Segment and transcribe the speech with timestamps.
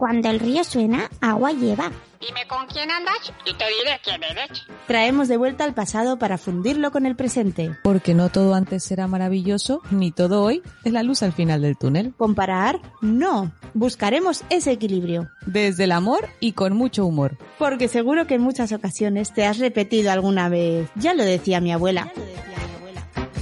[0.00, 1.92] Cuando el río suena, agua lleva.
[2.26, 4.66] Dime con quién andas y te diré quién eres.
[4.86, 7.76] Traemos de vuelta al pasado para fundirlo con el presente.
[7.82, 11.76] Porque no todo antes era maravilloso, ni todo hoy es la luz al final del
[11.76, 12.14] túnel.
[12.16, 13.52] Comparar, no.
[13.74, 15.28] Buscaremos ese equilibrio.
[15.44, 17.36] Desde el amor y con mucho humor.
[17.58, 20.88] Porque seguro que en muchas ocasiones te has repetido alguna vez.
[20.94, 22.10] Ya lo decía mi abuela.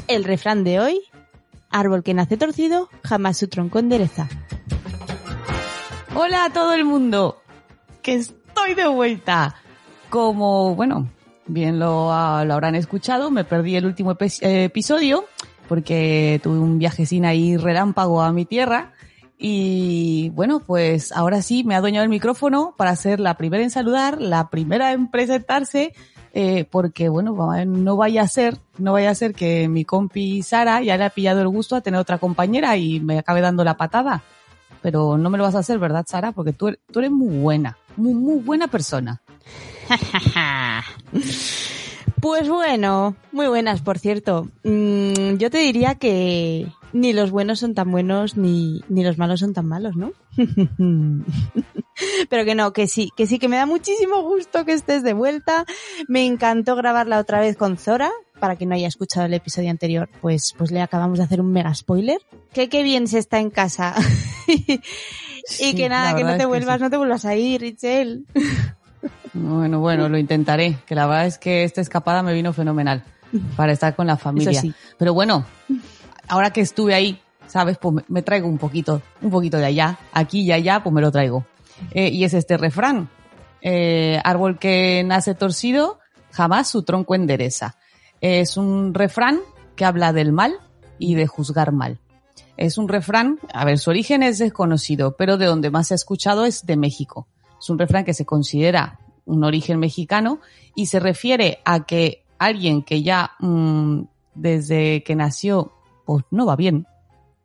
[0.08, 1.02] El refrán de hoy,
[1.70, 4.28] árbol que nace torcido, jamás su tronco endereza.
[6.14, 7.42] Hola a todo el mundo,
[8.02, 9.56] que estoy de vuelta.
[10.08, 11.08] Como, bueno,
[11.46, 15.26] bien lo, ah, lo habrán escuchado, me perdí el último eh, episodio
[15.68, 18.92] porque tuve un viajecín ahí relámpago a mi tierra.
[19.38, 23.70] Y bueno, pues ahora sí me ha adueñado el micrófono para ser la primera en
[23.70, 25.92] saludar, la primera en presentarse,
[26.32, 30.82] eh, porque bueno, no vaya a ser, no vaya a ser que mi compi Sara
[30.82, 33.76] ya le ha pillado el gusto a tener otra compañera y me acabe dando la
[33.76, 34.24] patada.
[34.90, 36.32] Pero no me lo vas a hacer, ¿verdad, Sara?
[36.32, 39.20] Porque tú, eres- tú eres muy buena, muy, muy buena persona.
[42.20, 44.48] Pues bueno, muy buenas, por cierto.
[44.64, 49.38] Mm, yo te diría que ni los buenos son tan buenos ni, ni los malos
[49.38, 50.10] son tan malos, ¿no?
[52.28, 55.12] Pero que no, que sí, que sí, que me da muchísimo gusto que estés de
[55.12, 55.64] vuelta.
[56.08, 58.10] Me encantó grabarla otra vez con Zora.
[58.40, 61.50] Para quien no haya escuchado el episodio anterior, pues, pues le acabamos de hacer un
[61.52, 62.18] mega spoiler.
[62.52, 63.94] Que qué bien se está en casa.
[64.46, 64.80] y
[65.46, 66.82] Sí, que nada, que no te vuelvas, sí.
[66.82, 68.26] no te vuelvas a ir, Richel.
[69.32, 73.02] Bueno, bueno, lo intentaré, que la verdad es que esta escapada me vino fenomenal
[73.56, 74.60] para estar con la familia.
[74.60, 74.74] sí.
[74.98, 75.44] Pero bueno,
[76.28, 77.78] ahora que estuve ahí, ¿sabes?
[77.78, 81.00] Pues me- me traigo un poquito, un poquito de allá, aquí y allá, pues me
[81.00, 81.44] lo traigo.
[81.92, 83.08] Eh, y es este refrán.
[83.62, 85.98] Eh, árbol que nace torcido,
[86.32, 87.76] jamás su tronco endereza.
[88.20, 89.40] Es un refrán
[89.76, 90.54] que habla del mal
[90.98, 92.00] y de juzgar mal.
[92.56, 95.96] Es un refrán, a ver, su origen es desconocido, pero de donde más se ha
[95.96, 97.28] escuchado es de México.
[97.60, 100.40] Es un refrán que se considera un origen mexicano
[100.74, 104.02] y se refiere a que alguien que ya mm,
[104.34, 105.72] desde que nació,
[106.04, 106.86] pues no va bien,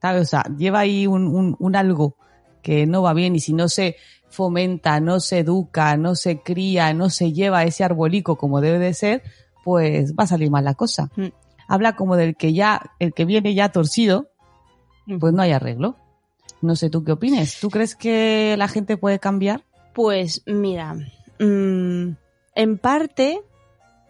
[0.02, 0.24] ¿sabes?
[0.24, 2.16] O sea, lleva ahí un, un, un algo
[2.64, 3.98] que no va bien y si no se
[4.30, 8.94] fomenta, no se educa, no se cría, no se lleva ese arbolico como debe de
[8.94, 9.24] ser,
[9.64, 11.10] pues va a salir mal la cosa.
[11.16, 11.28] Mm.
[11.68, 14.30] Habla como del que ya, el que viene ya torcido,
[15.20, 15.98] pues no hay arreglo.
[16.62, 17.60] No sé tú qué opines.
[17.60, 19.64] ¿Tú crees que la gente puede cambiar?
[19.94, 20.96] Pues mira,
[21.40, 22.16] mm,
[22.56, 23.42] en parte,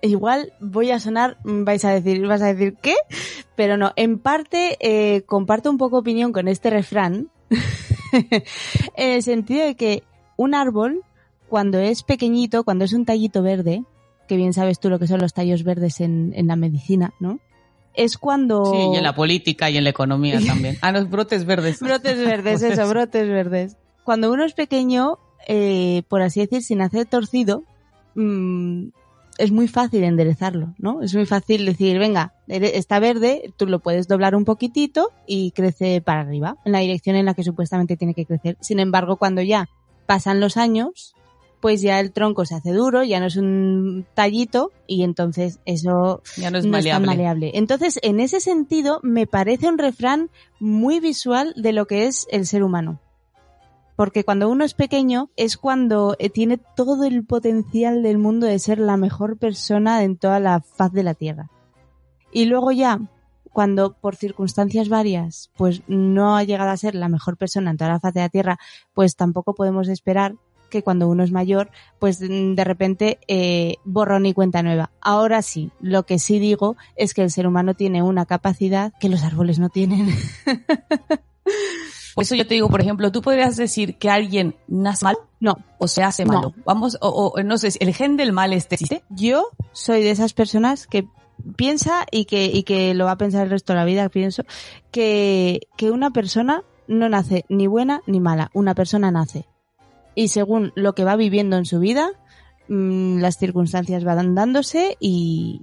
[0.02, 2.96] igual voy a sonar, mm, vais a decir, vas a decir ¿qué?
[3.56, 7.30] Pero no, en parte eh, comparto un poco opinión con este refrán,
[8.12, 10.04] en el sentido de que
[10.38, 11.04] un árbol,
[11.50, 13.84] cuando es pequeñito, cuando es un tallito verde,
[14.34, 17.40] que bien sabes tú lo que son los tallos verdes en, en la medicina, ¿no?
[17.94, 18.66] Es cuando...
[18.66, 20.76] Sí, y en la política y en la economía también.
[20.82, 21.80] Ah, los brotes verdes.
[21.80, 23.78] Brotes verdes, eso, brotes verdes.
[24.04, 27.64] Cuando uno es pequeño, eh, por así decir, sin hacer torcido,
[28.16, 28.88] mm,
[29.38, 31.04] es muy fácil enderezarlo, ¿no?
[31.04, 36.02] Es muy fácil decir, venga, está verde, tú lo puedes doblar un poquitito y crece
[36.02, 38.58] para arriba, en la dirección en la que supuestamente tiene que crecer.
[38.62, 39.70] Sin embargo, cuando ya
[40.08, 41.14] pasan los años,
[41.64, 46.22] pues ya el tronco se hace duro, ya no es un tallito y entonces eso
[46.36, 46.90] Ya no es no maleable.
[46.90, 47.52] es tan maleable.
[47.54, 50.30] Entonces, en ese sentido, me parece un refrán
[50.60, 53.00] muy visual de lo que es el ser humano.
[53.96, 58.60] Porque cuando uno es pequeño es cuando eh, tiene todo el potencial del mundo de
[58.60, 61.50] ser la mejor persona en toda la faz de la Tierra.
[62.34, 63.00] Y luego ya,
[63.54, 67.92] cuando por circunstancias varias, pues no ha llegado a ser la mejor persona en toda
[67.92, 68.60] la faz de la Tierra,
[68.94, 70.36] pues tampoco podemos esperar
[70.74, 71.70] que cuando uno es mayor,
[72.00, 74.90] pues mm, de repente eh, borrón y cuenta nueva.
[75.00, 79.08] Ahora sí, lo que sí digo es que el ser humano tiene una capacidad que
[79.08, 80.10] los árboles no tienen.
[82.16, 85.58] Por eso yo te digo, por ejemplo, tú podrías decir que alguien nace mal No,
[85.80, 86.34] o se hace No.
[86.34, 86.54] malo.
[86.66, 89.04] Vamos, o, o, no sé, el gen del mal este existe.
[89.10, 91.08] yo soy de esas personas que
[91.56, 94.44] piensa y que, y que lo va a pensar el resto de la vida, pienso,
[94.92, 99.46] que, que una persona no nace ni buena ni mala, una persona nace.
[100.16, 102.10] Y según lo que va viviendo en su vida,
[102.68, 105.62] mm, las circunstancias van dándose y,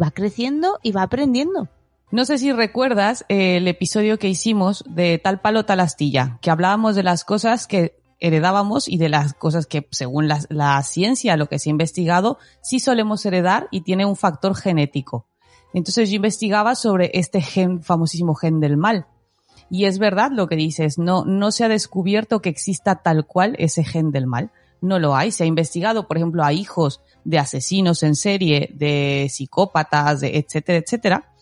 [0.00, 1.68] va creciendo y va aprendiendo.
[2.10, 6.50] No sé si recuerdas eh, el episodio que hicimos de tal palo tal astilla, que
[6.50, 11.36] hablábamos de las cosas que heredábamos y de las cosas que, según la, la ciencia,
[11.36, 15.26] lo que se ha investigado, sí solemos heredar y tiene un factor genético.
[15.74, 19.06] Entonces yo investigaba sobre este gen, famosísimo gen del mal.
[19.74, 23.56] Y es verdad lo que dices, no, no se ha descubierto que exista tal cual
[23.58, 24.50] ese gen del mal.
[24.82, 25.32] No lo hay.
[25.32, 30.76] Se ha investigado, por ejemplo, a hijos de asesinos en serie, de psicópatas, de etcétera,
[30.76, 31.32] etcétera,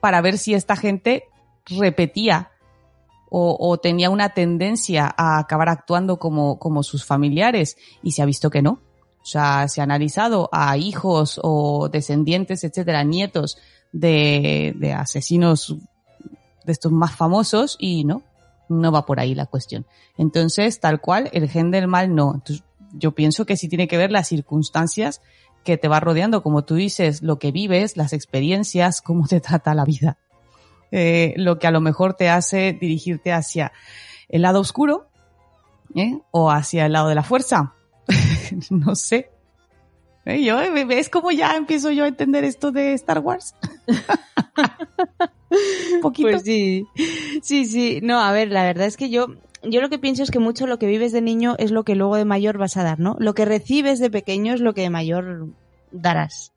[0.00, 1.24] para ver si esta gente
[1.66, 2.52] repetía
[3.28, 8.48] o, tenía una tendencia a acabar actuando como, como sus familiares y se ha visto
[8.48, 8.78] que no.
[9.22, 13.58] O sea, se ha analizado a hijos o descendientes, etcétera, nietos
[13.90, 15.76] de, de asesinos
[16.64, 18.22] de estos más famosos y no,
[18.68, 19.86] no va por ahí la cuestión.
[20.16, 22.34] Entonces, tal cual, el gen del mal no.
[22.34, 25.20] Entonces, yo pienso que sí tiene que ver las circunstancias
[25.64, 29.74] que te va rodeando, como tú dices, lo que vives, las experiencias, cómo te trata
[29.74, 30.18] la vida.
[30.90, 33.72] Eh, lo que a lo mejor te hace dirigirte hacia
[34.28, 35.08] el lado oscuro
[35.94, 36.18] ¿eh?
[36.30, 37.74] o hacia el lado de la fuerza.
[38.70, 39.30] no sé.
[40.24, 40.44] ¿Eh?
[40.44, 43.54] Yo, ¿Ves cómo ya empiezo yo a entender esto de Star Wars?
[43.86, 43.96] Un
[46.02, 46.30] poquito.
[46.30, 46.86] Pues sí,
[47.42, 48.00] sí, sí.
[48.02, 49.28] No, a ver, la verdad es que yo,
[49.62, 51.94] yo lo que pienso es que mucho lo que vives de niño es lo que
[51.94, 53.16] luego de mayor vas a dar, ¿no?
[53.18, 55.48] Lo que recibes de pequeño es lo que de mayor
[55.90, 56.52] darás.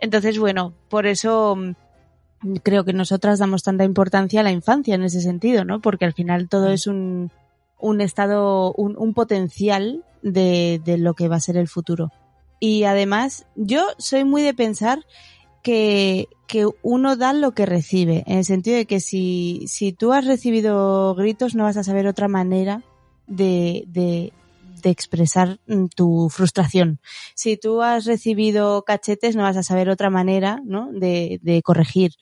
[0.00, 5.04] Entonces, bueno, por eso mm, creo que nosotras damos tanta importancia a la infancia en
[5.04, 5.80] ese sentido, ¿no?
[5.80, 7.30] Porque al final todo es un,
[7.78, 12.10] un estado, un, un potencial de, de lo que va a ser el futuro.
[12.58, 15.04] Y además, yo soy muy de pensar
[15.62, 20.12] que, que uno da lo que recibe, en el sentido de que si, si tú
[20.12, 22.82] has recibido gritos no vas a saber otra manera
[23.26, 24.32] de, de,
[24.82, 25.60] de expresar
[25.94, 27.00] tu frustración.
[27.34, 30.90] Si tú has recibido cachetes no vas a saber otra manera ¿no?
[30.92, 32.12] de, de corregir.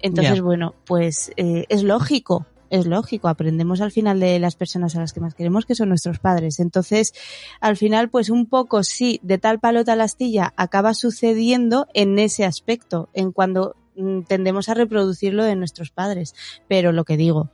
[0.00, 5.00] Entonces, bueno, pues eh, es lógico, es lógico, aprendemos al final de las personas a
[5.00, 6.58] las que más queremos, que son nuestros padres.
[6.58, 7.12] Entonces,
[7.60, 12.46] al final, pues un poco sí, de tal palo tal astilla acaba sucediendo en ese
[12.46, 16.34] aspecto, en cuando mm, tendemos a reproducirlo de nuestros padres.
[16.66, 17.50] Pero lo que digo,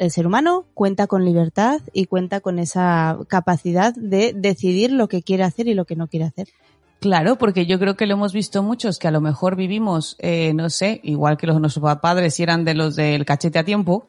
[0.00, 5.22] el ser humano cuenta con libertad y cuenta con esa capacidad de decidir lo que
[5.22, 6.48] quiere hacer y lo que no quiere hacer.
[6.98, 10.52] Claro, porque yo creo que lo hemos visto muchos que a lo mejor vivimos, eh,
[10.54, 14.08] no sé, igual que los nuestros padres si eran de los del cachete a tiempo.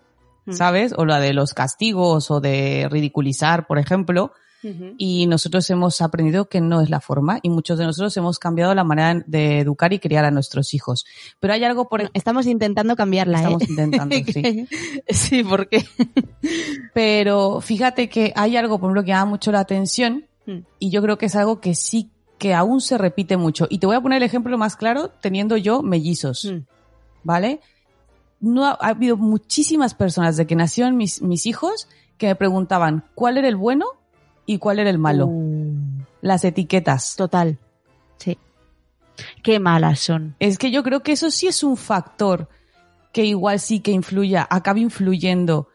[0.52, 0.94] ¿Sabes?
[0.98, 4.32] O la de los castigos o de ridiculizar, por ejemplo.
[4.98, 8.76] Y nosotros hemos aprendido que no es la forma y muchos de nosotros hemos cambiado
[8.76, 11.06] la manera de educar y criar a nuestros hijos.
[11.40, 12.10] Pero hay algo por...
[12.14, 13.68] Estamos intentando cambiarla, Estamos ¿eh?
[13.70, 14.68] intentando, sí.
[15.08, 15.86] sí, porque
[16.94, 20.60] Pero fíjate que hay algo, por ejemplo, que llama mucho la atención Mm.
[20.80, 22.10] y yo creo que es algo que sí
[22.40, 23.68] que aún se repite mucho.
[23.70, 26.66] Y te voy a poner el ejemplo más claro teniendo yo mellizos, Mm.
[27.24, 27.60] ¿vale?
[28.40, 31.88] No ha, ha habido muchísimas personas de que nacieron mis, mis hijos
[32.18, 33.86] que me preguntaban cuál era el bueno
[34.46, 35.28] y cuál era el malo.
[35.28, 35.76] Uh,
[36.22, 37.16] Las etiquetas.
[37.16, 37.58] total.
[38.18, 38.38] Sí.
[39.44, 40.36] Qué malas son.
[40.40, 42.50] Es que yo creo que eso sí es un factor
[43.12, 45.70] que igual sí que influya, acabe influyendo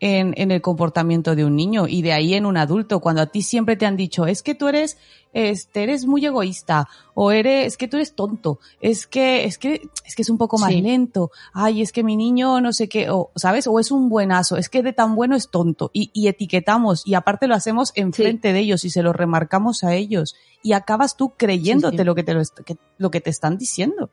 [0.00, 3.26] en, en el comportamiento de un niño y de ahí en un adulto, cuando a
[3.26, 4.96] ti siempre te han dicho, es que tú eres,
[5.32, 9.88] este, eres muy egoísta, o eres, es que tú eres tonto, es que, es que,
[10.06, 10.80] es que es un poco más Sí.
[10.80, 13.66] lento, ay, es que mi niño no sé qué, o, ¿sabes?
[13.66, 17.14] O es un buenazo, es que de tan bueno es tonto, y, y etiquetamos, y
[17.14, 21.34] aparte lo hacemos enfrente de ellos y se lo remarcamos a ellos, y acabas tú
[21.36, 24.10] creyéndote Sí, lo que te lo, que- lo que te están diciendo.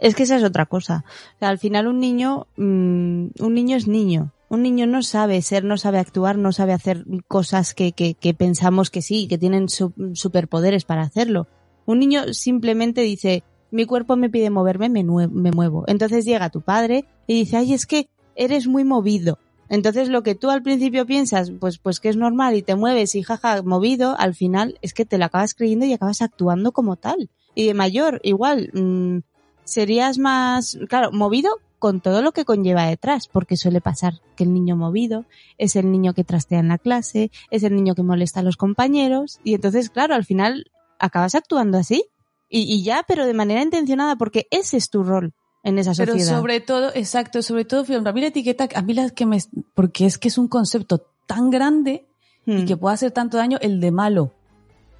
[0.00, 1.04] Es que esa es otra cosa.
[1.36, 4.32] O sea, al final un niño, mm, un niño es niño.
[4.50, 8.32] Un niño no sabe ser, no sabe actuar, no sabe hacer cosas que, que, que
[8.32, 11.46] pensamos que sí, que tienen su- superpoderes para hacerlo.
[11.84, 15.84] Un niño simplemente dice, mi cuerpo me pide moverme, me, me muevo.
[15.86, 19.38] Entonces llega tu padre y dice, ay, es que eres muy movido.
[19.68, 23.14] Entonces lo que tú al principio piensas, pues, pues que es normal y te mueves
[23.14, 26.96] y jaja, movido, al final es que te lo acabas creyendo y acabas actuando como
[26.96, 27.28] tal.
[27.54, 29.18] Y de mayor, igual, mm,
[29.64, 34.52] serías más, claro, movido con todo lo que conlleva detrás, porque suele pasar que el
[34.52, 35.24] niño movido
[35.58, 38.56] es el niño que trastea en la clase, es el niño que molesta a los
[38.56, 42.04] compañeros, y entonces, claro, al final acabas actuando así,
[42.48, 46.16] y, y ya, pero de manera intencionada, porque ese es tu rol en esa sociedad.
[46.16, 49.38] Pero sobre todo, exacto, sobre todo, a mí la etiqueta, a mí la que me,
[49.74, 52.06] porque es que es un concepto tan grande
[52.46, 52.64] y Hmm.
[52.64, 54.32] que puede hacer tanto daño, el de malo.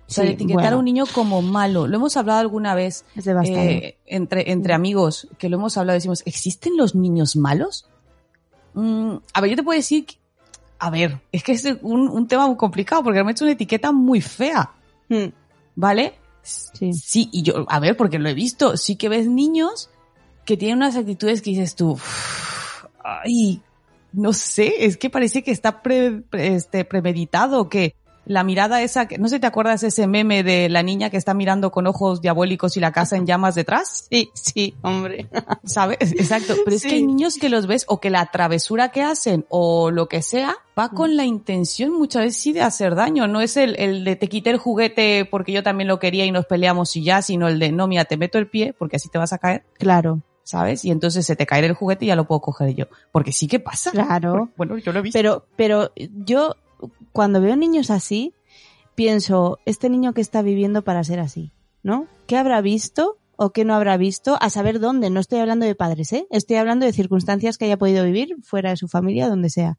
[0.08, 0.76] O sea, Sí, etiquetar bueno.
[0.76, 1.86] a un niño como malo.
[1.86, 6.22] Lo hemos hablado alguna vez es eh, entre, entre amigos, que lo hemos hablado, decimos,
[6.24, 7.86] ¿existen los niños malos?
[8.74, 10.16] Mm, a ver, yo te puedo decir, que-
[10.78, 13.92] a ver, es que es un, un tema muy complicado porque realmente es una etiqueta
[13.92, 14.70] muy fea,
[15.10, 15.26] Hmm,
[15.74, 16.14] ¿vale?
[16.42, 16.92] sí.
[16.94, 19.90] Sí, y yo, a ver, porque lo he visto, sí que ves niños
[20.46, 23.60] que tienen unas actitudes que dices tú, "Uf, ay,
[24.12, 27.94] no sé, es que parece que está pre- pre- este, premeditado, que
[28.28, 31.16] la mirada esa, que no sé si te acuerdas ese meme de la niña que
[31.16, 34.06] está mirando con ojos diabólicos y la casa en llamas detrás.
[34.10, 35.28] Sí, sí, hombre.
[35.64, 36.12] ¿Sabes?
[36.12, 36.54] Exacto.
[36.62, 39.90] Pero es que hay niños que los ves o que la travesura que hacen o
[39.90, 43.26] lo que sea va con la intención muchas veces sí de hacer daño.
[43.26, 46.30] No es el, el de te quité el juguete porque yo también lo quería y
[46.30, 49.08] nos peleamos y ya, sino el de no, mira, te meto el pie porque así
[49.08, 50.84] te vas a caer, Claro, ¿sabes?
[50.84, 52.86] Y entonces se te cae el juguete y ya lo puedo coger yo.
[53.10, 53.90] Porque sí que pasa.
[53.90, 54.50] claro.
[54.58, 55.18] Bueno, yo lo he visto.
[55.18, 56.54] Pero, pero yo
[57.12, 58.34] cuando veo niños así,
[58.94, 62.06] pienso, este niño que está viviendo para ser así, ¿no?
[62.26, 64.36] ¿Qué habrá visto o qué no habrá visto?
[64.40, 65.10] A saber dónde.
[65.10, 66.26] No estoy hablando de padres, ¿eh?
[66.30, 69.78] Estoy hablando de circunstancias que haya podido vivir fuera de su familia, donde sea.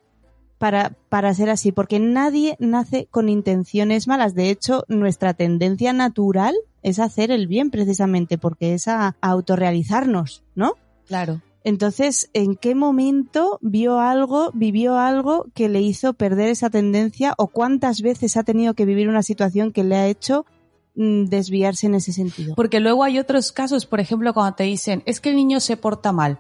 [0.58, 4.36] Para, para ser así, porque nadie nace con intenciones malas.
[4.36, 10.44] De hecho, nuestra tendencia natural es hacer el bien precisamente, porque es a, a autorrealizarnos,
[10.56, 10.74] ¿no?
[11.08, 11.42] Claro.
[11.70, 17.46] Entonces, ¿en qué momento vio algo, vivió algo que le hizo perder esa tendencia o
[17.46, 20.48] cuántas veces ha tenido que vivir una situación que le ha hecho
[20.96, 22.56] mm, desviarse en ese sentido?
[22.56, 25.78] Porque luego hay otros casos, por ejemplo, cuando te dicen, es que el niño se
[25.78, 26.40] porta mal.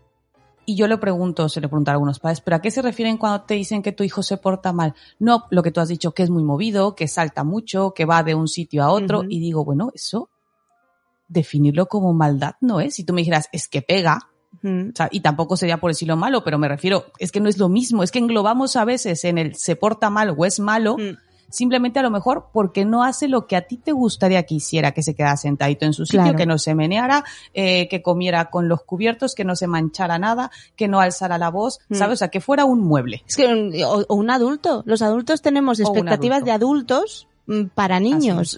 [0.66, 3.18] Y yo le pregunto, se le pregunta a algunos padres, ¿pero a qué se refieren
[3.18, 4.96] cuando te dicen que tu hijo se porta mal?
[5.20, 8.24] No, lo que tú has dicho, que es muy movido, que salta mucho, que va
[8.24, 9.24] de un sitio a otro.
[9.30, 10.32] Y digo, bueno, eso,
[11.28, 12.96] definirlo como maldad no es.
[12.96, 14.29] Si tú me dijeras, es que pega,
[14.63, 17.58] o sea, y tampoco sería por decirlo malo, pero me refiero, es que no es
[17.58, 20.98] lo mismo, es que englobamos a veces en el se porta mal o es malo,
[20.98, 21.18] mm,
[21.51, 24.92] simplemente a lo mejor porque no hace lo que a ti te gustaría que hiciera,
[24.92, 26.38] que se quedara sentadito en su sitio, Claro.
[26.38, 27.24] que no se meneara,
[27.56, 31.50] eh, que comiera con los cubiertos, que no se manchara nada, que no alzara la
[31.50, 31.96] voz, Mm.
[31.96, 32.13] ¿sabes?
[32.13, 33.24] O sea, que fuera un mueble.
[33.28, 34.84] Es que, un- o, o un adulto.
[34.86, 36.46] Los adultos tenemos expectativas adulto.
[36.46, 37.28] de adultos
[37.74, 38.58] para niños.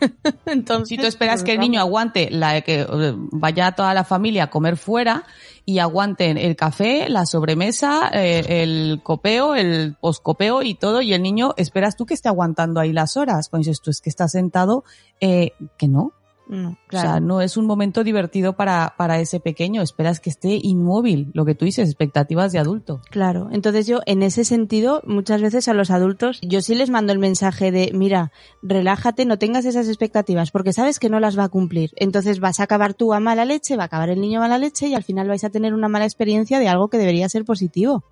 [0.46, 2.86] Entonces, Si tú esperas pues, que el niño aguante la que
[3.32, 5.24] vaya toda la familia a comer fuera
[5.64, 11.22] y aguanten el café, la sobremesa, eh, el copeo, el poscopeo y todo, y el
[11.22, 13.48] niño esperas tú que esté aguantando ahí las horas.
[13.48, 14.84] Cuando dices tú es que está sentado,
[15.20, 16.12] eh, que no,
[16.50, 17.08] No, O claro.
[17.08, 19.82] sea, no es un momento divertido para, para ese pequeño.
[19.82, 23.00] Esperas que esté inmóvil, lo que tú dices, expectativas de adulto.
[23.08, 27.12] Claro, entonces yo en ese sentido muchas veces a los adultos yo sí les mando
[27.12, 31.44] el mensaje de mira, relájate, no tengas esas expectativas porque sabes que no las va
[31.44, 31.92] a cumplir.
[31.94, 34.58] Entonces vas a acabar tú a mala leche, va a acabar el niño a mala
[34.58, 37.44] leche y al final vais a tener una mala experiencia de algo que debería ser
[37.44, 38.02] positivo.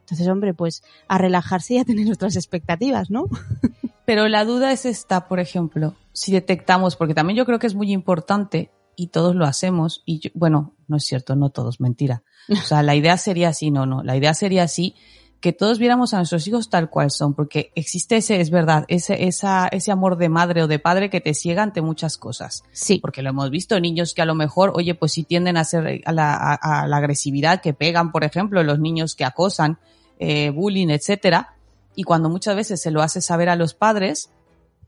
[0.00, 3.26] Entonces, hombre, pues a relajarse y a tener otras expectativas, ¿no?
[4.04, 7.74] Pero la duda es esta, por ejemplo, si detectamos, porque también yo creo que es
[7.74, 12.22] muy importante y todos lo hacemos, y yo- bueno, no es cierto, no todos, mentira.
[12.50, 14.94] O sea, la idea sería así, no, no, la idea sería así,
[15.40, 19.26] que todos viéramos a nuestros hijos tal cual son, porque existe ese, es verdad, ese,
[19.26, 22.62] esa, ese amor de madre o de padre que te ciega ante muchas cosas.
[22.72, 22.98] Sí.
[22.98, 26.02] porque lo hemos visto, niños que a lo mejor, oye, pues sí tienden a hacer
[26.06, 29.78] a la, a- a la agresividad, que pegan, por ejemplo, los niños que acosan,
[30.18, 31.53] eh, bullying, etcétera,
[31.94, 34.30] y cuando muchas veces se lo hace saber a los padres,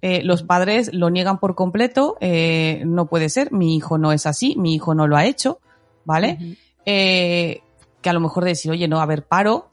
[0.03, 4.27] eh, los padres lo niegan por completo, eh, no puede ser, mi hijo no es
[4.27, 5.61] así, mi hijo no lo ha hecho,
[6.05, 6.59] ¿vale?
[6.85, 7.63] Eh,
[8.01, 9.71] que a lo mejor decir, oye, no, a ver, paro.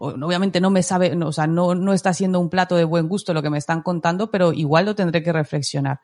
[0.00, 3.08] Obviamente no me sabe, no, o sea, no, no está siendo un plato de buen
[3.08, 6.00] gusto lo que me están contando, pero igual lo tendré que reflexionar.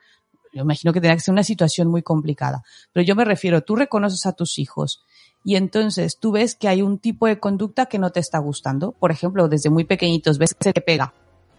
[0.52, 2.62] Yo imagino que tendrá que ser una situación muy complicada.
[2.92, 5.04] Pero yo me refiero, tú reconoces a tus hijos
[5.44, 8.92] y entonces tú ves que hay un tipo de conducta que no te está gustando.
[8.92, 11.12] Por ejemplo, desde muy pequeñitos ves que se te pega,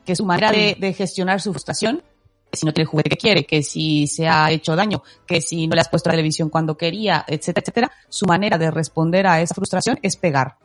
[0.03, 2.01] que su manera de, gestionar su frustración
[2.49, 5.41] que si no tiene el juguete que quiere, que si se ha hecho daño, que
[5.41, 9.27] si no le has puesto la televisión cuando quería, etcétera, etcétera, su manera de responder
[9.27, 10.57] a esa frustración es pegar.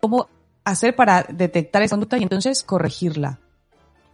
[0.00, 0.28] ¿Cómo
[0.64, 3.40] hacer para detectar esa conducta y entonces corregirla?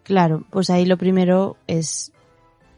[0.05, 2.13] Claro, pues ahí lo primero es,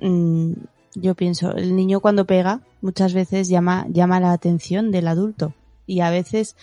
[0.00, 0.52] mm,
[0.97, 5.55] yo pienso, el niño cuando pega muchas veces llama, llama la atención del adulto
[5.87, 6.57] y a veces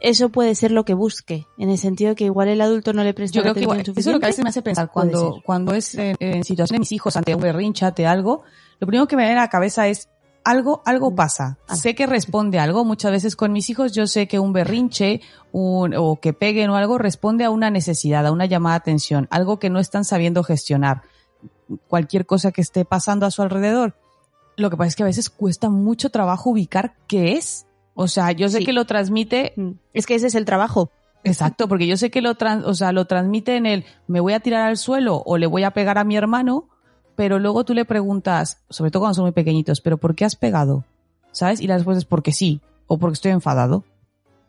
[0.00, 3.12] eso puede ser lo que busque, en el sentido que igual el adulto no le
[3.12, 4.90] presta Yo creo que atención igual, eso es lo que a veces me hace pensar
[4.90, 8.42] cuando, cuando es en, en situación de mis hijos ante un berrinche, ante algo,
[8.80, 10.08] lo primero que me viene a la cabeza es
[10.44, 11.58] algo, algo pasa.
[11.68, 11.76] Ah.
[11.76, 12.84] Sé que responde a algo.
[12.84, 15.20] Muchas veces con mis hijos yo sé que un berrinche
[15.52, 19.28] un, o que peguen o algo responde a una necesidad, a una llamada de atención,
[19.30, 21.02] algo que no están sabiendo gestionar.
[21.88, 23.94] Cualquier cosa que esté pasando a su alrededor.
[24.56, 27.66] Lo que pasa es que a veces cuesta mucho trabajo ubicar qué es.
[27.94, 28.64] O sea, yo sé Sí.
[28.66, 30.90] que lo transmite Mm, Es que ese es el trabajo.
[31.22, 34.32] Exacto, porque yo sé que lo, trans, o sea, lo transmite en el me voy
[34.32, 36.68] a tirar al suelo o le voy a pegar a mi hermano,
[37.14, 40.34] pero luego tú le preguntas, sobre todo cuando son muy pequeñitos, pero ¿por qué has
[40.36, 40.84] pegado?
[41.32, 41.60] ¿Sabes?
[41.60, 43.84] Y la respuesta es porque sí, o porque estoy enfadado.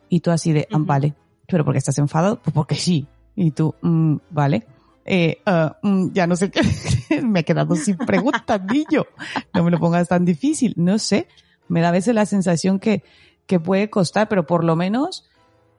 [0.08, 0.86] Y tú así de, ah, Ujú.
[0.86, 1.14] vale,
[1.48, 2.40] pero ¿por qué estás enfadado?
[2.42, 3.06] Pues porque sí.
[3.36, 4.66] Y tú, "Mm, vale.
[5.06, 6.62] Eh, ah, mm, ya no sé qué,
[7.24, 9.06] me he quedado sin preguntas, niño.
[9.54, 11.28] No me lo pongas tan difícil, no sé.
[11.68, 13.04] Me da a veces la sensación que,
[13.48, 15.26] que puede costar, pero por lo menos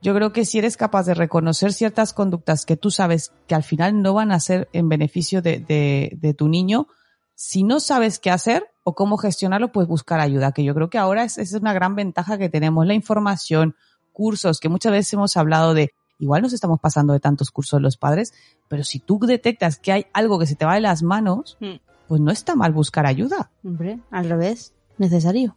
[0.01, 3.63] Yo creo que si eres capaz de reconocer ciertas conductas que tú sabes que al
[3.63, 6.89] final no van a ser en beneficio de, de, tu niño,
[7.37, 10.99] si no sabes qué hacer o cómo gestionarlo, pues buscar ayuda, que yo creo que
[10.99, 13.77] ahora es, es una gran ventaja que tenemos, la información,
[14.13, 17.97] cursos, que muchas veces hemos hablado de, igual nos estamos pasando de tantos cursos los
[17.97, 18.33] padres,
[18.69, 21.81] pero si tú detectas que hay algo que se te va de las manos, Mm.
[22.09, 23.51] pues no está mal buscar ayuda.
[23.65, 25.57] Hombre, al revés, necesario.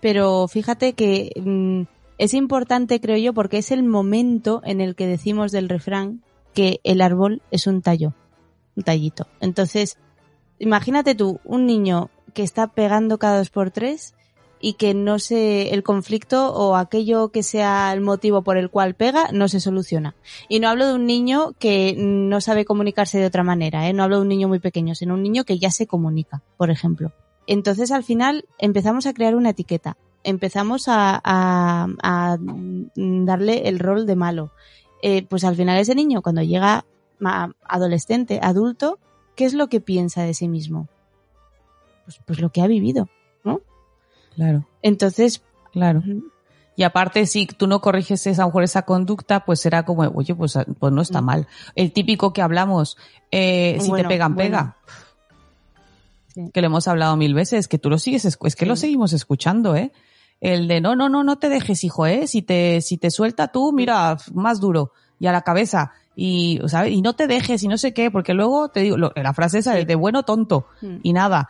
[0.00, 1.82] Pero fíjate que mm,
[2.18, 6.22] es importante, creo yo, porque es el momento en el que decimos del refrán
[6.54, 8.14] que el árbol es un tallo,
[8.76, 9.26] un tallito.
[9.40, 9.96] Entonces,
[10.58, 14.14] imagínate tú, un niño que está pegando cada dos por tres
[14.60, 18.94] y que no se, el conflicto o aquello que sea el motivo por el cual
[18.94, 20.14] pega no se soluciona.
[20.48, 23.92] Y no hablo de un niño que no sabe comunicarse de otra manera, ¿eh?
[23.92, 26.70] no hablo de un niño muy pequeño, sino un niño que ya se comunica, por
[26.70, 27.12] ejemplo.
[27.46, 32.36] Entonces al final empezamos a crear una etiqueta, empezamos a, a- a
[32.94, 34.52] darle el rol de malo.
[35.02, 36.84] Eh, pues al final ese niño cuando llega
[37.66, 38.98] adolescente, adulto,
[39.36, 40.88] ¿qué es lo que piensa de sí mismo?
[42.04, 43.08] Pues, pues lo que ha vivido.
[44.34, 46.02] Claro, Entonces, claro.
[46.76, 50.02] Y aparte, si tú no corriges esa, a lo mejor esa conducta, pues será como,
[50.02, 51.24] oye, pues, pues no está Mm.
[51.24, 51.46] mal.
[51.74, 52.96] El típico que hablamos,
[53.30, 54.50] eh, si Bueno, te pegan, bueno.
[54.50, 54.76] pega.
[56.28, 56.50] Sí.
[56.54, 59.74] Que lo hemos hablado mil veces, que tú lo sigues, es que lo seguimos escuchando,
[59.74, 59.92] ¿eh?
[60.40, 62.26] El de no, no, no, no te dejes, hijo, ¿eh?
[62.26, 65.92] Si te, si te suelta tú, mira, más duro y a la cabeza.
[66.16, 66.92] Y, ¿sabes?
[66.92, 69.58] Y no te dejes y no sé qué, porque luego te digo, lo- la frase
[69.58, 69.78] esa Sí.
[69.78, 70.96] de, de bueno tonto Mm.
[71.02, 71.48] y nada.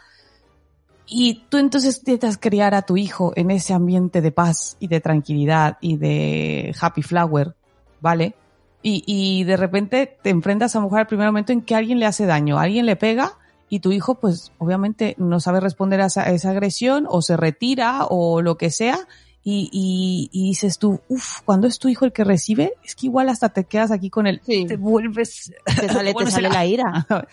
[1.13, 5.01] Y tú entonces intentas criar a tu hijo en ese ambiente de paz y de
[5.01, 7.55] tranquilidad y de happy flower,
[8.01, 8.35] ¿vale?
[8.83, 12.07] Y, y de repente te enfrentas a mejor al primer momento en que alguien le
[12.07, 13.33] hace daño, alguien le pega
[13.69, 17.37] y tu hijo pues obviamente no sabe responder a esa, a esa agresión o se
[17.37, 19.07] retira o lo que sea
[19.43, 23.07] y, y, y dices tú, uff, cuando es tu hijo el que recibe, es que
[23.07, 24.67] igual hasta te quedas aquí con el, Sí.
[24.67, 27.07] te vuelves, te sale, te la ira.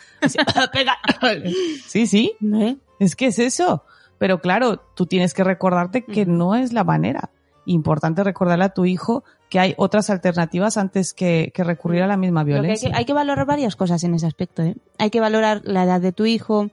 [1.88, 2.77] Sí, sí, ¿eh?
[3.00, 3.84] Es que es eso.
[4.18, 7.30] Pero claro, tú tienes que recordarte que no es la manera.
[7.66, 12.17] Importante recordarle a tu hijo que hay otras alternativas antes que, que recurrir a la
[12.17, 12.89] misma Lo que hay, violencia.
[12.91, 14.63] que, hay que valorar varias cosas en ese aspecto.
[14.63, 14.76] ¿eh?
[14.98, 16.69] Hay que valorar la edad de tu hijo,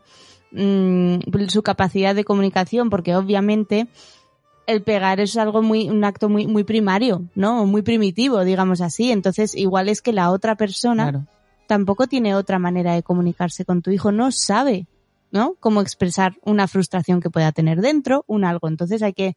[0.53, 1.17] mm,
[1.49, 3.87] su capacidad de comunicación, porque obviamente
[4.67, 7.67] el pegar es algo muy, un acto muy, muy primario, ¿no?
[7.67, 9.11] Muy primitivo, digamos así.
[9.13, 11.27] Entonces, igual es que la otra persona Claro.
[11.67, 14.87] tampoco tiene otra manera de comunicarse con tu hijo, no sabe,
[15.35, 15.57] ¿no?
[15.61, 18.69] Cómo expresar una frustración que pueda tener dentro, un algo.
[18.69, 19.37] Entonces hay que,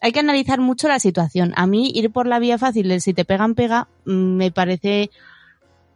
[0.00, 1.52] hay que analizar mucho la situación.
[1.54, 5.10] A mí ir por la vía fácil del si te pegan, pega, mm, me parece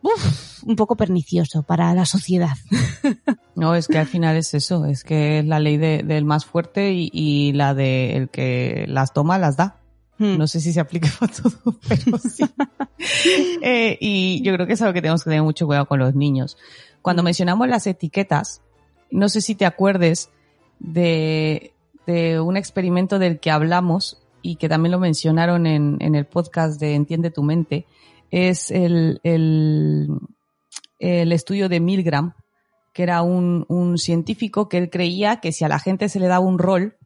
[0.02, 2.56] uf, un poco pernicioso para la sociedad.
[3.54, 6.46] No, es que al final es eso, es que es la ley de- del más
[6.46, 9.76] fuerte y, y la de el que las toma las da.
[10.16, 10.38] Mm.
[10.38, 12.44] No sé si se aplica para todo, pero sí.
[13.62, 16.14] Eh, y yo creo que es algo que tenemos que tener mucho cuidado con los
[16.14, 16.56] niños.
[17.02, 17.24] Cuando Mm.
[17.26, 18.62] mencionamos las etiquetas,
[19.12, 20.30] no sé si te acuerdes
[20.78, 21.72] de,
[22.06, 26.80] de un experimento del que hablamos y que también lo mencionaron en, en el podcast
[26.80, 27.86] de Entiende tu mente,
[28.30, 30.08] es el, el,
[30.98, 32.34] el estudio de Milgram,
[32.92, 36.26] que era un, un científico que él creía que si a la gente se le
[36.26, 36.96] daba un rol,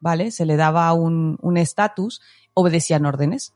[0.00, 0.30] ¿vale?
[0.30, 2.20] Se le daba un un estatus,
[2.54, 3.54] obedecían órdenes.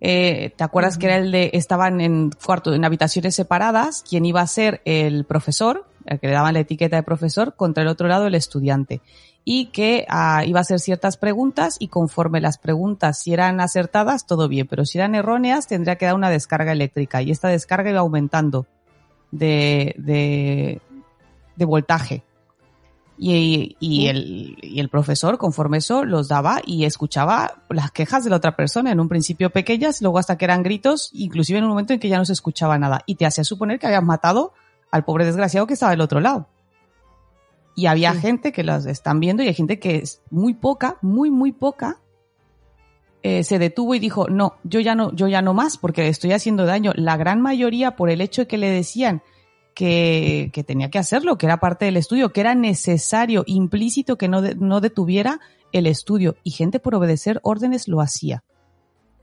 [0.00, 4.40] Eh, ¿Te acuerdas que era el de, estaban en cuarto, en habitaciones separadas, quien iba
[4.40, 8.08] a ser el profesor, el que le daban la etiqueta de profesor, contra el otro
[8.08, 9.00] lado el estudiante?
[9.44, 14.26] Y que ah, iba a hacer ciertas preguntas y conforme las preguntas, si eran acertadas,
[14.26, 17.90] todo bien, pero si eran erróneas, tendría que dar una descarga eléctrica y esta descarga
[17.90, 18.66] iba aumentando
[19.30, 20.80] de, de,
[21.56, 22.22] de voltaje.
[23.16, 28.30] Y, y, el, y el profesor, conforme eso, los daba y escuchaba las quejas de
[28.30, 31.70] la otra persona, en un principio pequeñas, luego hasta que eran gritos, inclusive en un
[31.70, 33.02] momento en que ya no se escuchaba nada.
[33.06, 34.52] Y te hacía suponer que habían matado
[34.94, 36.48] al pobre desgraciado que estaba del otro lado.
[37.74, 38.20] Y había Sí.
[38.20, 41.98] gente que las están viendo y hay gente que es muy poca, muy, muy poca,
[43.24, 46.30] eh, se detuvo y dijo, no, yo ya no, yo ya no más porque estoy
[46.32, 46.92] haciendo daño.
[46.94, 49.22] La gran mayoría por el hecho de que le decían
[49.74, 54.28] que, que tenía que hacerlo, que era parte del estudio, que era necesario, implícito que
[54.28, 55.40] no, de- no detuviera
[55.72, 58.44] el estudio y gente por obedecer órdenes lo hacía.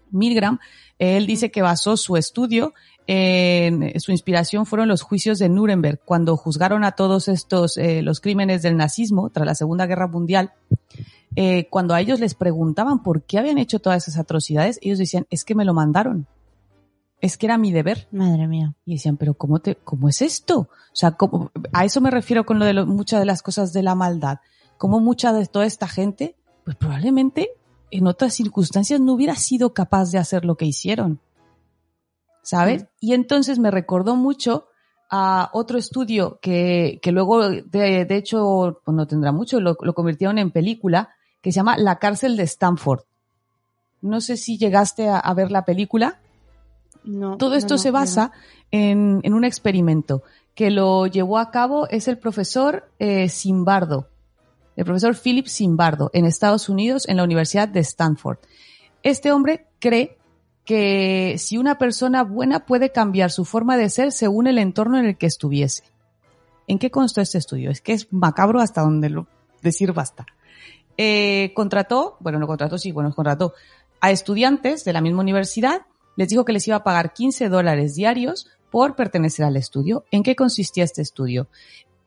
[0.10, 0.60] Milgram,
[1.00, 2.74] él dice que basó su estudio
[3.08, 8.22] en su inspiración fueron los juicios de Nuremberg, cuando juzgaron a todos estos, eh, los
[8.22, 10.54] crímenes del nazismo tras la Segunda Guerra Mundial.
[11.36, 15.26] Eh, cuando a ellos les preguntaban por qué habían hecho todas esas atrocidades, ellos decían,
[15.30, 16.28] es que me lo mandaron.
[17.22, 18.08] Es que era mi deber.
[18.12, 18.74] Madre mía.
[18.86, 20.60] Y decían, pero ¿cómo, te, cómo es esto?
[20.60, 23.74] O sea, ¿cómo- a eso me refiero con lo de lo- muchas de las cosas
[23.74, 24.40] de la maldad.
[24.78, 26.36] Como mucha de toda esta gente,
[26.66, 27.50] pues probablemente
[27.92, 31.20] en otras circunstancias no hubiera sido capaz de hacer lo que hicieron.
[32.42, 32.86] ¿Sabes?
[33.00, 34.68] Y entonces me recordó mucho
[35.10, 39.94] a otro estudio que, que luego, de, de hecho, pues no tendrá mucho, lo, lo
[39.94, 41.10] convirtieron en película,
[41.42, 43.02] que se llama La cárcel de Stanford.
[44.02, 46.20] No sé si llegaste a, a ver la película.
[47.04, 48.32] No, Todo esto no, se basa
[48.72, 50.24] en, en un experimento
[50.56, 54.08] que lo llevó a cabo es el profesor eh, Simbardo,
[54.76, 58.38] el profesor Philip Simbardo en Estados Unidos en la Universidad de Stanford.
[59.04, 60.18] Este hombre cree
[60.66, 65.06] que si una persona buena puede cambiar su forma de ser según el entorno en
[65.06, 65.84] el que estuviese.
[66.68, 67.72] ¿En qué constó este estudio?
[67.72, 69.28] Es que es macabro hasta donde lo
[69.62, 70.26] decir basta.
[70.98, 73.54] Eh, contrató, bueno, no contrató, sí, bueno, contrató
[74.02, 75.82] a estudiantes de la misma universidad,
[76.16, 80.06] les dijo que les iba a pagar 15 dólares diarios por pertenecer al estudio.
[80.12, 81.48] ¿En qué consistía este estudio?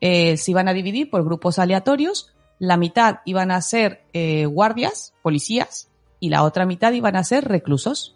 [0.01, 5.13] Eh, se iban a dividir por grupos aleatorios, la mitad iban a ser eh, guardias,
[5.21, 5.89] policías,
[6.19, 8.15] y la otra mitad iban a ser reclusos.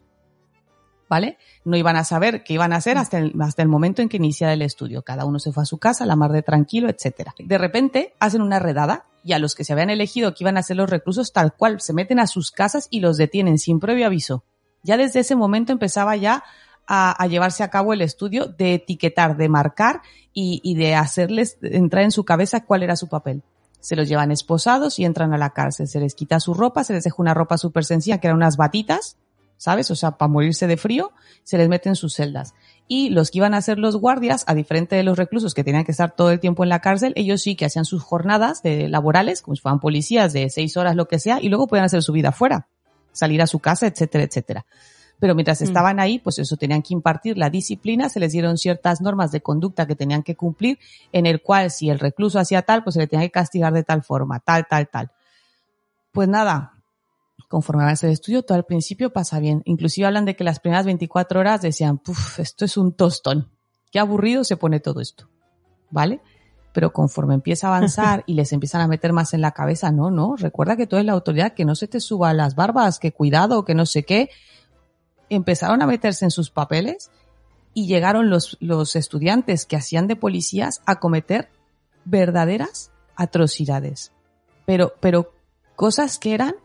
[1.09, 1.39] ¿Vale?
[1.65, 4.17] No iban a saber qué iban a hacer hasta el, hasta el momento en que
[4.17, 5.01] iniciara el estudio.
[5.01, 7.33] Cada uno se fue a su casa, la mar de tranquilo, etcétera.
[7.39, 10.63] De repente hacen una redada y a los que se habían elegido que iban a
[10.63, 14.05] ser los reclusos tal cual se meten a sus casas y los detienen sin previo
[14.05, 14.43] aviso.
[14.83, 16.43] Ya desde ese momento empezaba ya
[16.85, 21.57] a, a llevarse a cabo el estudio de etiquetar, de marcar y, y de hacerles
[21.63, 23.41] entrar en su cabeza cuál era su papel.
[23.79, 25.87] Se los llevan esposados y entran a la cárcel.
[25.87, 28.57] Se les quita su ropa, se les deja una ropa súper sencilla, que eran unas
[28.57, 29.17] batitas,
[29.59, 29.91] ¿sabes?
[29.91, 31.11] O sea, para morirse de frío,
[31.43, 32.55] se les mete en sus celdas.
[32.87, 35.83] Y los que iban a ser los guardias, a diferente de los reclusos que tenían
[35.83, 38.87] que estar todo el tiempo en la cárcel, ellos sí que hacían sus jornadas de
[38.87, 42.01] laborales, como si fueran policías de seis horas, lo que sea, y luego podían hacer
[42.01, 42.67] su vida afuera,
[43.11, 44.65] salir a su casa, etcétera, etcétera.
[45.19, 45.65] Pero mientras Mm.
[45.65, 49.41] estaban ahí, pues eso, tenían que impartir la disciplina, se les dieron ciertas normas de
[49.41, 50.79] conducta que tenían que cumplir,
[51.11, 53.83] en el cual si el recluso hacía tal, pues se le tenía que castigar de
[53.83, 55.11] tal forma, tal, tal, tal.
[56.13, 56.73] Pues nada,
[57.47, 59.61] conforme avanza el estudio, todo al principio pasa bien.
[59.65, 63.49] Inclusive hablan de que las primeras 24 horas decían, puf, esto es un tostón.
[63.91, 65.29] Qué aburrido se pone todo esto.
[65.89, 66.21] ¿Vale?
[66.73, 70.11] Pero conforme empieza a avanzar y les empiezan a meter más en la cabeza, no,
[70.11, 73.11] no, recuerda que tú eres la autoridad, que no se te suba las barbas, que
[73.11, 74.29] cuidado, que no sé qué.
[75.29, 77.11] Empezaron a meterse en sus papeles
[77.73, 81.49] y llegaron los, los estudiantes que hacían de policías a cometer
[82.05, 84.11] verdaderas atrocidades.
[84.65, 85.33] Pero, pero
[85.75, 86.55] cosas que eran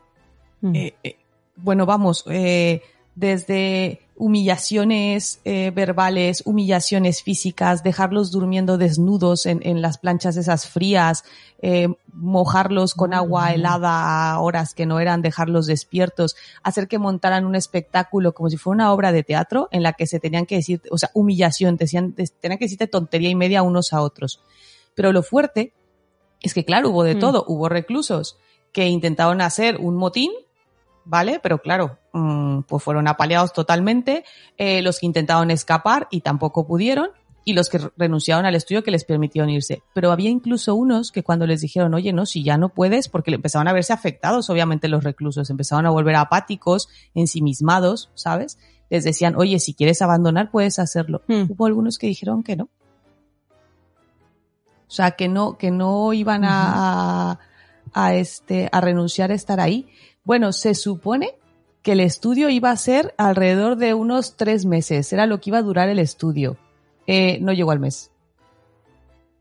[0.65, 0.75] Mm.
[0.77, 1.17] eh, eh,
[1.57, 2.81] bueno, vamos, eh,
[3.15, 11.25] desde humillaciones verbales, humillaciones físicas, dejarlos durmiendo desnudos en, en las planchas esas frías,
[12.13, 17.55] mojarlos con agua helada a horas que no eran, dejarlos despiertos, hacer que montaran un
[17.57, 20.81] espectáculo como si fuera una obra de teatro en la que se tenían que decir,
[20.91, 24.41] o sea, humillación, decían, tenían que decirte tontería y media unos a otros.
[24.95, 25.73] Pero lo fuerte
[26.41, 27.21] es que, claro, hubo de Mm.
[27.21, 28.39] todo, hubo reclusos
[28.73, 30.31] que intentaron hacer un motín,
[31.05, 31.41] ¿vale?
[31.43, 34.25] Pero claro, mm, pues fueron apaleados totalmente,
[34.57, 37.11] eh, los que intentaron escapar y tampoco pudieron,
[37.45, 39.83] y los que renunciaron al estudio que les permitieron irse.
[39.93, 43.31] Pero había incluso unos que cuando les dijeron, oye, no, si ya no puedes, porque
[43.31, 48.59] le empezaban a verse afectados, obviamente, los reclusos, empezaron a volver apáticos, ensimismados, ¿sabes?
[48.89, 51.23] Les decían, oye, si quieres abandonar, puedes hacerlo.
[51.29, 51.45] Hmm.
[51.49, 52.71] Hubo algunos que dijeron que no.
[54.87, 57.41] O sea, que no, que no iban a,
[57.93, 59.89] a este, a renunciar a estar ahí.
[60.25, 61.35] Bueno, se supone
[61.83, 65.59] que el estudio iba a ser alrededor de unos tres meses, era lo que iba
[65.59, 66.57] a durar el estudio.
[67.07, 68.11] Eh, no llegó al mes.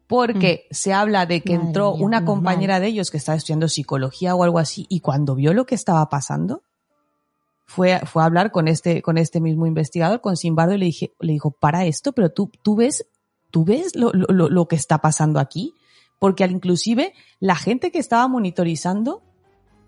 [0.07, 3.69] Porque se habla de que Madre entró mía, una compañera de ellos que estaba estudiando
[3.69, 6.61] psicología o algo así y cuando vio lo que estaba pasando,
[7.65, 11.13] fue, fue a hablar con este, con este mismo investigador, con Simbardo, y le dije,
[11.19, 13.07] le dijo, para esto, pero tú, tú ves,
[13.49, 15.73] tú ves lo, lo, lo- lo que está pasando aquí.
[16.19, 19.23] Porque al inclusive la gente que estaba monitorizando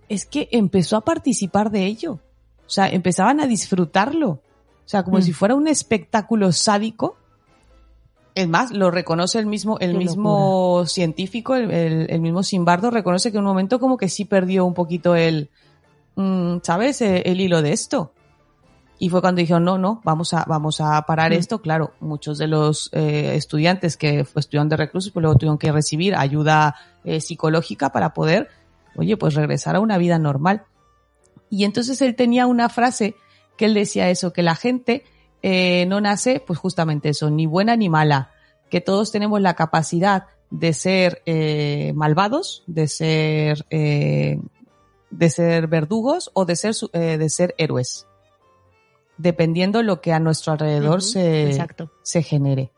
[0.09, 2.19] es que empezó a participar de ello.
[2.65, 4.29] O sea, empezaban a disfrutarlo.
[4.29, 5.21] O sea, como Mm.
[5.23, 7.17] si fuera un espectáculo sádico.
[8.35, 12.91] Es más, lo reconoce el mismo, el Qué mismo científico, el, el- el mismo Simbardo,
[12.91, 15.49] reconoce que en un momento como que sí perdió un poquito el,
[16.15, 17.01] mm, ¿sabes?
[17.01, 18.11] El, el hilo de esto.
[18.99, 21.35] Y fue cuando dijeron, no, no, vamos a, vamos a parar Mm.
[21.35, 21.61] esto.
[21.61, 26.13] Claro, muchos de los eh, estudiantes que estudiaron de reclusos, pues luego tuvieron que recibir
[26.15, 28.49] ayuda eh, psicológica para poder,
[28.97, 30.65] oye, pues regresar a una vida normal.
[31.49, 33.15] Y entonces él tenía una frase
[33.57, 35.03] que él decía eso, que la gente
[35.41, 38.31] eh, no nace, pues justamente eso, ni buena ni mala,
[38.69, 44.39] que todos tenemos la capacidad de ser eh, malvados, de ser, eh,
[45.09, 48.07] de ser verdugos o de ser, eh, de ser héroes,
[49.17, 51.91] dependiendo lo que a nuestro alrededor se, Exacto.
[52.03, 52.71] se genere.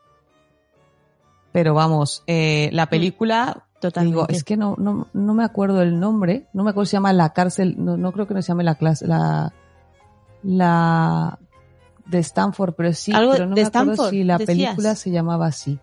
[1.51, 4.15] Pero vamos, eh, la película Totalmente.
[4.15, 6.97] Digo, es que no, no, no me acuerdo el nombre, no me acuerdo si se
[6.97, 9.53] llama La Cárcel, no, no creo que no se llame la clase, la,
[10.43, 11.37] la
[12.05, 14.57] de Stanford, pero sí, Algo pero no de me acuerdo Stanford, si la decías.
[14.57, 15.79] película se llamaba así.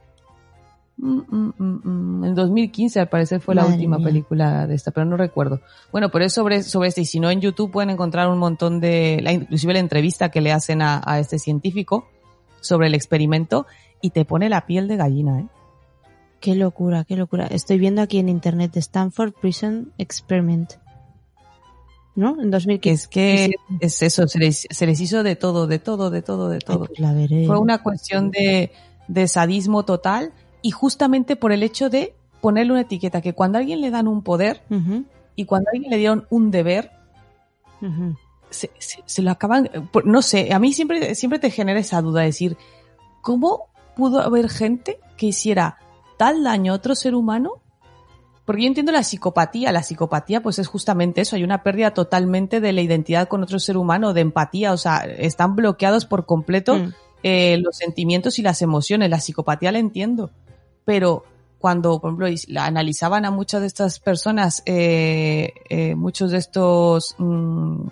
[0.97, 2.25] Mm, mm, mm, mm.
[2.25, 4.07] En 2015 al parecer fue la última mía.
[4.07, 5.61] película de esta, pero no recuerdo.
[5.93, 8.81] Bueno, pero es sobre, sobre este, y si no en YouTube pueden encontrar un montón
[8.81, 12.07] de, la, inclusive la entrevista que le hacen a, a este científico
[12.61, 13.67] sobre el experimento
[14.01, 15.47] y te pone la piel de gallina, ¿eh?
[16.45, 17.47] Qué locura, qué locura.
[17.47, 20.75] Estoy viendo aquí en internet Stanford Prison Experiment.
[22.17, 22.33] ¿No?
[22.39, 22.93] En Que 2015.
[22.93, 26.51] es que es eso, se les, se les hizo de todo, de todo, de todo,
[26.51, 26.85] de Ay, todo.
[26.87, 27.47] pues la veré.
[27.47, 28.71] Fue una cuestión de,
[29.09, 33.61] de sadismo total y justamente por el hecho de ponerle una etiqueta, que cuando a
[33.63, 34.61] alguien le dan un poder
[35.37, 36.91] y cuando a alguien le dieron un deber,
[38.51, 39.71] se, se- se lo acaban,
[40.05, 42.57] no sé, a mí siempre, siempre te genera esa duda, de decir,
[43.23, 45.79] ¿cómo pudo haber gente que hiciera
[46.17, 47.61] tal daño a otro ser humano?
[48.45, 52.61] Porque yo entiendo la psicopatía, la psicopatía pues es justamente eso, hay una pérdida totalmente
[52.61, 56.77] de la identidad con otro ser humano, de empatía, o sea, están bloqueados por completo
[56.77, 56.93] Mm.
[57.23, 59.09] eh, los sentimientos y las emociones.
[59.09, 60.31] La psicopatía la entiendo,
[60.85, 61.25] pero
[61.59, 67.87] cuando, por ejemplo, analizaban a muchas de estas personas, eh, eh, muchos de estos, mm,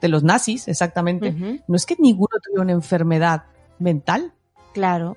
[0.00, 1.32] de los nazis, exactamente,
[1.66, 3.42] no es que ninguno tuviera una enfermedad
[3.80, 4.32] mental,
[4.72, 5.16] Claro.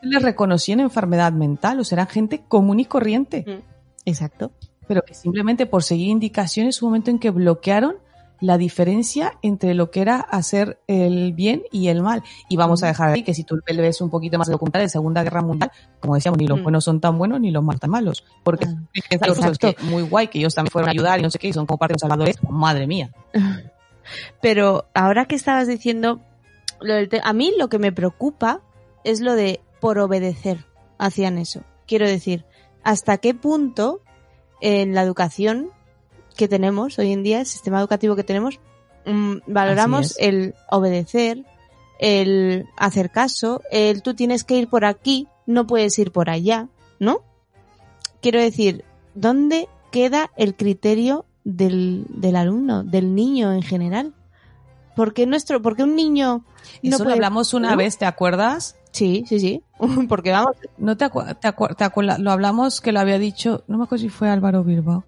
[0.00, 3.62] Se les reconocían enfermedad mental, o sea, eran gente común y corriente,
[4.04, 4.52] Exacto.
[4.86, 7.96] pero que simplemente por seguir indicaciones hubo un momento en que bloquearon
[8.40, 12.22] la diferencia entre lo que era hacer el bien y el mal.
[12.48, 14.88] Y vamos a dejar ahí que si tú ves un poquito más de documental de
[14.88, 16.62] Segunda Guerra Mundial, como decíamos, ni los Mm.
[16.62, 18.24] buenos son tan buenos ni los malos tan malos.
[18.44, 21.40] Porque Ah, los que muy guay, que ellos también fueron a ayudar y no sé
[21.40, 22.38] qué, y son como parte de los salvadores.
[22.48, 23.10] Madre mía.
[24.40, 26.20] Pero ahora que estabas diciendo,
[26.80, 28.60] lo del a mí lo que me preocupa
[29.04, 30.64] es lo de por obedecer
[30.98, 31.62] hacían eso.
[31.86, 32.44] Quiero decir,
[32.82, 34.00] hasta qué punto
[34.60, 35.70] en la educación
[36.36, 38.60] que tenemos hoy en día, el sistema educativo que tenemos,
[39.04, 41.44] mm, valoramos el obedecer,
[41.98, 46.68] el hacer caso, el tú tienes que ir por aquí, no puedes ir por allá,
[46.98, 47.22] ¿no?
[48.20, 54.14] Quiero decir, ¿dónde queda el criterio del, del alumno, del niño en general?
[54.94, 56.44] ¿Por qué nuestro, porque un niño
[56.82, 57.76] no Eso lo hablamos una ¿no?
[57.76, 58.77] vez, ¿te acuerdas?
[58.98, 59.62] Sí, sí, sí.
[60.08, 63.64] Porque vamos, No te acuerdas, te acuer- te acuerdas- lo hablamos que lo había dicho,
[63.68, 65.04] no me acuerdo si fue Álvaro Bilbao,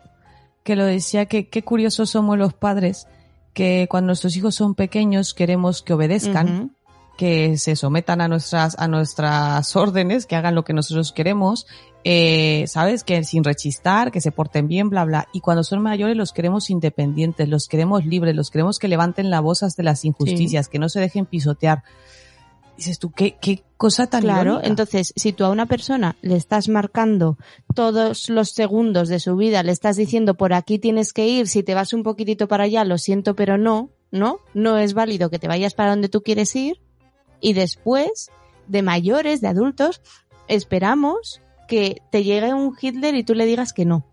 [0.62, 3.06] que lo decía que qué curiosos somos los padres
[3.54, 6.76] que cuando nuestros hijos son pequeños queremos que obedezcan,
[7.16, 11.66] que se sometan a nuestras a nuestras órdenes, que hagan lo que nosotros queremos,
[12.04, 15.28] eh, sabes que sin rechistar, que se porten bien, bla bla.
[15.34, 19.40] Y cuando son mayores los queremos independientes, los queremos libres, los queremos que levanten la
[19.40, 21.82] voz ante las injusticias, que no se dejen pisotear.
[22.80, 24.68] Dices tú qué qué cosa tan Claro, irónica.
[24.68, 27.36] entonces, si tú a una persona le estás marcando
[27.74, 31.62] todos los segundos de su vida, le estás diciendo por aquí tienes que ir, si
[31.62, 34.38] te vas un poquitito para allá, lo siento, pero no, ¿no?
[34.54, 36.80] No es válido que te vayas para donde tú quieres ir.
[37.38, 38.30] Y después,
[38.66, 40.00] de mayores, de adultos,
[40.48, 44.06] esperamos que te llegue un Hitler y tú le digas que no.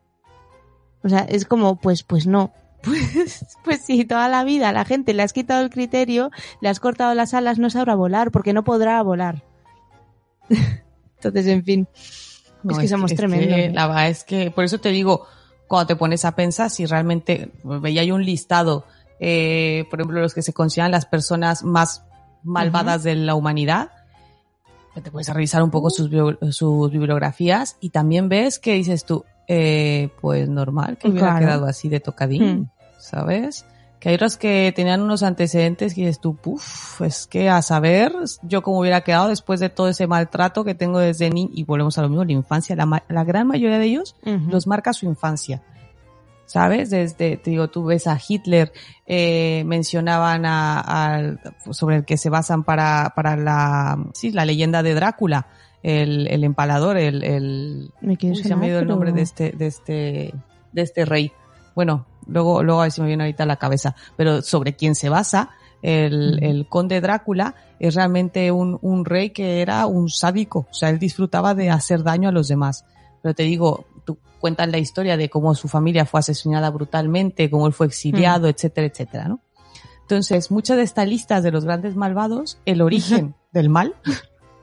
[1.05, 2.51] O sea, es como, pues, pues no.
[2.81, 6.79] Pues, pues si toda la vida la gente le has quitado el criterio, le has
[6.79, 9.43] cortado las alas, no sabrá volar, porque no podrá volar.
[11.15, 11.87] Entonces, en fin.
[12.63, 13.55] No, es que somos tremendos.
[13.55, 15.25] que la verdad es que, por eso te digo,
[15.67, 18.85] cuando te pones a pensar si realmente veía yo un listado,
[19.19, 22.03] eh, por ejemplo, los que se consideran las personas más
[22.43, 23.91] malvadas de la humanidad,
[25.01, 26.09] te puedes revisar un poco sus,
[26.51, 31.45] sus bibliografías y también ves que dices tú, eh, pues normal que hubiera Claro.
[31.45, 32.69] quedado así de tocadín, Mm.
[32.99, 33.65] ¿sabes?
[33.99, 38.13] Que hay otros que tenían unos antecedentes y dices tú, puf, es que a saber
[38.43, 41.97] yo cómo hubiera quedado después de todo ese maltrato que tengo desde niño, y volvemos
[41.97, 45.05] a lo mismo, la infancia, la, ma- la gran mayoría de ellos los marca su
[45.07, 45.63] infancia.
[46.45, 46.91] ¿Sabes?
[46.91, 48.71] Desde, te digo, tú ves a Hitler,
[49.05, 51.39] eh, mencionaban a, al-
[51.71, 55.47] sobre el que se basan para, para la, sí, la leyenda de Drácula,
[55.83, 59.51] el, el empalador, el, el, Me Uy, se me ha ido el nombre de este,
[59.51, 60.33] de este,
[60.71, 61.31] de este rey.
[61.75, 63.95] Bueno, luego, luego a ver si me viene ahorita a la cabeza.
[64.15, 69.61] Pero sobre quién se basa, el, el conde Drácula es realmente un, un rey que
[69.61, 70.67] era un sádico.
[70.69, 72.85] O sea, él disfrutaba de hacer daño a los demás.
[73.21, 77.67] Pero te digo, tú cuentas la historia de cómo su familia fue asesinada brutalmente, cómo
[77.67, 79.41] él fue exiliado, etcétera, etcétera, ¿no?
[80.01, 83.95] Entonces, muchas de estas listas de los grandes malvados, el origen del mal,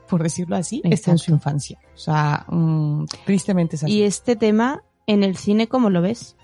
[0.07, 1.79] por decirlo así, está en su infancia.
[1.93, 6.35] O sea, mm, tristemente ¿Y este tema en el cine cómo lo ves?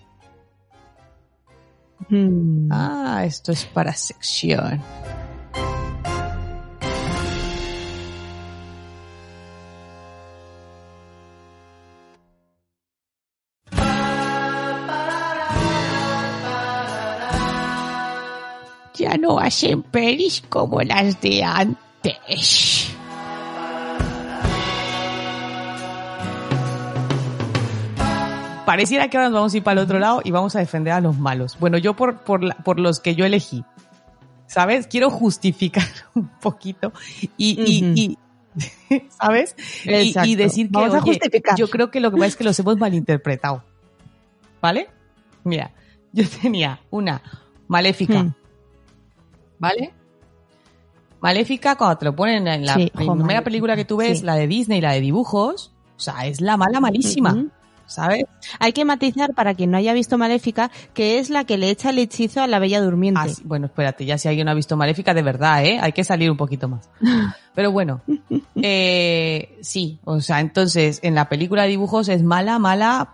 [2.10, 2.68] Hmm.
[2.72, 4.82] Ah, esto es para sección.
[18.96, 22.81] Ya no hacen pelis como las de antes.
[28.66, 30.94] Pareciera que ahora nos vamos a ir para el otro lado y vamos a defender
[30.94, 31.58] a los malos.
[31.60, 33.64] Bueno, yo por, por, la- por los que yo elegí.
[34.48, 34.88] ¿Sabes?
[34.88, 36.94] Quiero justificar un poquito
[37.38, 38.18] y, y-
[38.92, 39.56] y- ¿sabes?
[39.86, 41.58] Y- decir que, Vamos a oye, justificar.
[41.58, 43.64] yo creo que lo que pasa es que los hemos malinterpretado.
[44.62, 44.90] ¿Vale?
[45.44, 45.72] Mira,
[46.12, 47.22] yo tenía una
[47.68, 48.24] maléfica.
[48.24, 48.34] Hmm.
[49.58, 49.94] ¿Vale?
[51.22, 54.26] Maléfica, cuando te lo ponen en la Sí, primera película que tú ves, sí.
[54.26, 57.46] la de Disney, la de dibujos, o sea, es la mala malísima.
[57.92, 58.26] ¿Sabes?
[58.60, 61.92] Hay que matizar, para quien no haya visto Maléfica, que es la que le echa
[61.92, 63.20] el hechizo a la Bella Durmiente.
[63.24, 65.80] Ah, bueno, espérate, ya si alguien no ha visto Maléfica, de verdad, ¿eh?
[65.82, 66.90] Hay que salir un poquito más.
[67.56, 68.02] Pero bueno,
[68.56, 73.10] eh, sí, o sea, entonces, en la película de dibujos es mala, mala,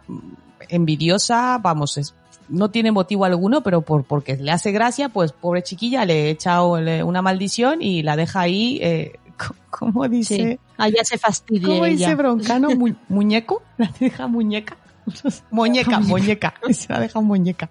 [0.69, 2.13] envidiosa, vamos, es,
[2.49, 6.61] no tiene motivo alguno, pero por, porque le hace gracia, pues pobre chiquilla le echa
[6.63, 10.35] una maldición y la deja ahí, eh, co- ¿cómo dice?
[10.35, 10.59] Sí.
[10.77, 12.13] Allá se fastidia ¿Cómo dice.
[12.15, 12.69] Broncano?
[12.75, 13.63] Mu- ¿Muñeco?
[13.77, 14.77] ¿La deja muñeca?
[15.51, 16.53] Muñeca, muñeca.
[16.71, 17.69] Se la deja muñeca.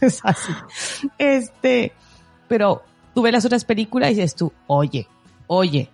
[0.00, 0.52] Pues así.
[1.16, 1.92] Este,
[2.48, 2.82] pero
[3.14, 5.06] tú ves las otras películas y dices tú, oye,
[5.46, 5.88] oye,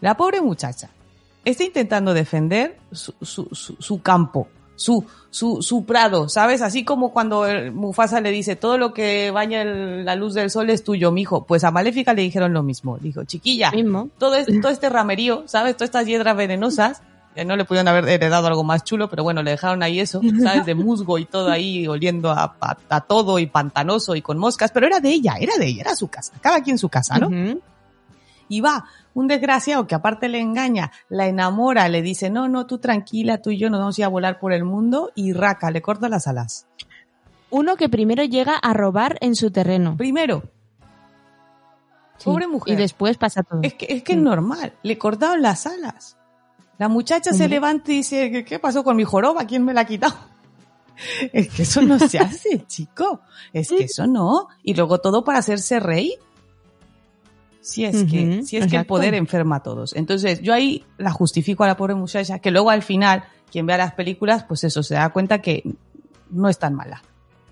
[0.00, 0.90] la pobre muchacha
[1.44, 4.48] está intentando defender su, su, su, su campo,
[4.80, 6.62] su, su, su prado, ¿sabes?
[6.62, 10.70] Así como cuando Mufasa le dice, todo lo que baña el- la luz del sol
[10.70, 11.44] es tuyo, mijo.
[11.44, 12.96] Pues a Maléfica le dijeron lo mismo.
[12.98, 14.08] Dijo, chiquilla, Mismo.
[14.16, 15.76] todo, es- todo este ramerío, ¿sabes?
[15.76, 17.02] Todas estas hiedras venenosas,
[17.34, 20.22] que no le pudieron haber heredado algo más chulo, pero bueno, le dejaron ahí eso,
[20.42, 20.64] ¿sabes?
[20.64, 24.70] De musgo y todo ahí oliendo a, a- a todo y pantanoso y con moscas,
[24.72, 27.28] pero era de ella, era de ella, era su casa, cada quien su casa, ¿no?
[28.48, 32.78] Y va un desgraciado que aparte le engaña, la enamora, le dice, no, no, tú
[32.78, 35.70] tranquila, tú y yo nos vamos a ir a volar por el mundo y raca,
[35.70, 36.66] le corta las alas.
[37.50, 39.96] Uno que primero llega a robar en su terreno.
[39.96, 40.42] Primero,
[42.18, 42.24] Sí.
[42.26, 42.74] pobre mujer.
[42.74, 43.60] Y después pasa todo.
[43.62, 46.16] Es que es, que es normal, le cortaron las alas.
[46.78, 49.46] La muchacha se levanta y dice, ¿qué, qué pasó con mi joroba?
[49.46, 50.14] ¿Quién me la ha quitado?
[51.32, 53.22] Es que eso no se hace, chico.
[53.54, 54.48] Es que eso no.
[54.62, 56.14] Y luego todo para hacerse rey.
[57.60, 59.94] Si es que, si es que el poder enferma a todos.
[59.94, 63.76] Entonces, yo ahí la justifico a la pobre muchacha, que luego al final, quien vea
[63.76, 65.62] las películas, pues eso, se da cuenta que
[66.30, 67.02] no es tan mala.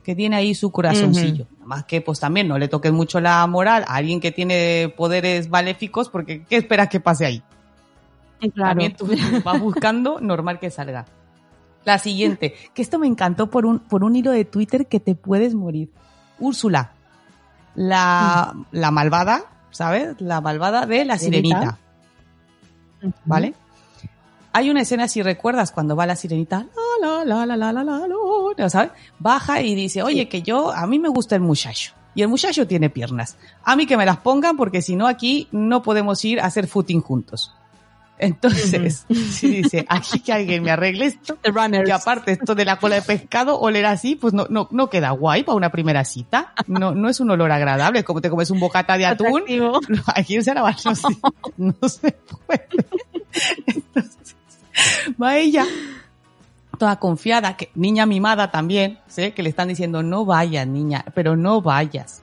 [0.02, 1.46] Que tiene ahí su corazoncillo.
[1.64, 5.50] Más que, pues también no le toques mucho la moral a alguien que tiene poderes
[5.50, 7.42] maléficos, porque ¿qué esperas que pase ahí?
[8.54, 8.70] claro.
[8.70, 9.06] También tú
[9.44, 11.04] vas buscando, normal que salga.
[11.84, 15.14] La siguiente, que esto me encantó por un, por un hilo de Twitter que te
[15.14, 15.90] puedes morir.
[16.38, 16.92] Úrsula,
[17.74, 19.44] la, la malvada,
[19.78, 20.20] ¿sabes?
[20.20, 21.78] La malvada de la sirenita.
[23.24, 23.54] ¿Vale?
[24.52, 26.66] Hay una escena, si recuerdas, cuando va la sirenita,
[28.68, 28.90] ¿sabes?
[29.20, 31.92] Baja y dice, oye, que yo, a mí me gusta el muchacho.
[32.16, 33.36] Y el muchacho tiene piernas.
[33.62, 36.66] A mí que me las pongan porque si no aquí no podemos ir a hacer
[36.66, 37.54] footing juntos.
[38.18, 41.38] Entonces, si dice, aquí que alguien me arregle esto,
[41.84, 45.10] que aparte esto de la cola de pescado, oler así, pues no, no, no queda
[45.10, 46.52] guay para una primera cita.
[46.66, 49.28] No, no es un olor agradable, es como te comes un bocata de atún.
[49.28, 49.80] Atractivo.
[50.14, 51.18] Aquí en se la no, se-
[51.56, 52.12] no se
[52.46, 52.66] puede.
[53.66, 54.36] Entonces,
[55.20, 55.64] va ella
[56.78, 61.36] toda confiada, que niña mimada también, sé que le están diciendo no vayas, niña, pero
[61.36, 62.22] no vayas.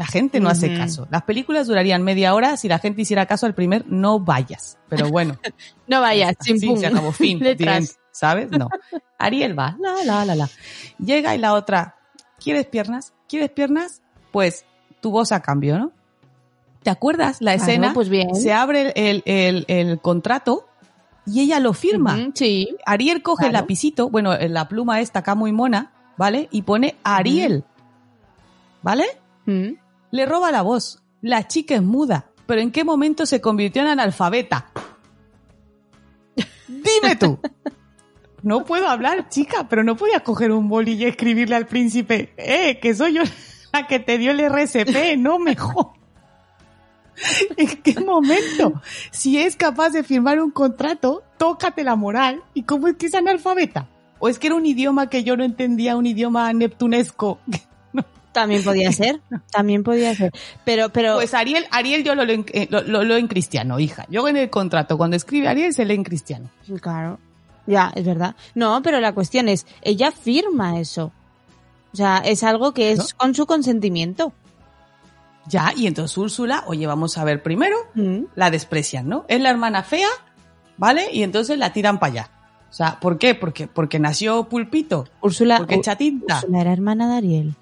[0.00, 1.06] La gente no hace caso.
[1.10, 4.78] Las películas durarían media hora si la gente hiciera caso al primer no vayas.
[4.88, 5.36] Pero bueno,
[5.86, 7.38] No vayas, sin Sí, se acabó, fin.
[7.58, 8.50] Bien, ¿Sabes?
[8.50, 8.70] No.
[9.18, 10.48] Ariel va, la, la, la, la.
[10.98, 11.96] Llega y la otra,
[12.42, 13.12] ¿quieres piernas?
[13.28, 14.00] ¿Quieres piernas?
[14.32, 14.64] Pues
[15.02, 15.92] tu voz a cambio, ¿no?
[16.82, 17.92] ¿Te acuerdas la Claro, escena?
[17.92, 18.34] pues bien.
[18.34, 20.66] Se abre el, el, el contrato
[21.26, 22.30] y ella lo firma.
[22.32, 22.74] Sí.
[22.86, 26.48] Ariel coge el lapicito, bueno, la pluma esta acá muy mona, ¿vale?
[26.52, 27.64] Y pone Ariel.
[28.80, 29.04] ¿Vale?
[30.10, 31.02] Le roba la voz.
[31.22, 32.30] La chica es muda.
[32.46, 34.70] Pero ¿en qué momento se convirtió en analfabeta?
[36.68, 37.38] Dime tú.
[38.42, 42.78] No puedo hablar, chica, pero no podías coger un boli y escribirle al príncipe, eh,
[42.80, 43.22] que soy yo
[43.72, 45.92] la que te dio el RCP, no mejor.
[47.56, 48.80] ¿En qué momento?
[49.10, 52.42] Si es capaz de firmar un contrato, tócate la moral.
[52.54, 53.88] ¿Y cómo es que es analfabeta?
[54.18, 57.40] ¿O es que era un idioma que yo no entendía, un idioma neptunesco?
[58.32, 59.20] También podía ser.
[59.50, 60.32] También podía ser.
[60.64, 61.14] Pero, pero.
[61.16, 64.06] Pues Ariel, Ariel yo lo leo en, eh, lo, lo en cristiano, hija.
[64.08, 66.48] Yo en el contrato, cuando escribe Ariel, se lee en cristiano.
[66.80, 67.18] Claro.
[67.66, 68.34] Ya, es verdad.
[68.54, 71.12] No, pero la cuestión es, ella firma eso.
[71.92, 73.04] O sea, es algo que es ¿No?
[73.16, 74.32] con su consentimiento.
[75.46, 78.24] Ya, y entonces Úrsula, oye, vamos a ver primero, Mm.
[78.36, 79.24] la desprecian, ¿no?
[79.26, 80.08] Es la hermana fea,
[80.76, 81.08] ¿vale?
[81.12, 82.30] Y entonces la tiran para allá.
[82.70, 83.34] O sea, ¿por qué?
[83.34, 86.36] Porque, porque nació pulpito, Úrsula, porque Ú- echa tinta.
[86.36, 87.54] Úrsula era hermana de Ariel.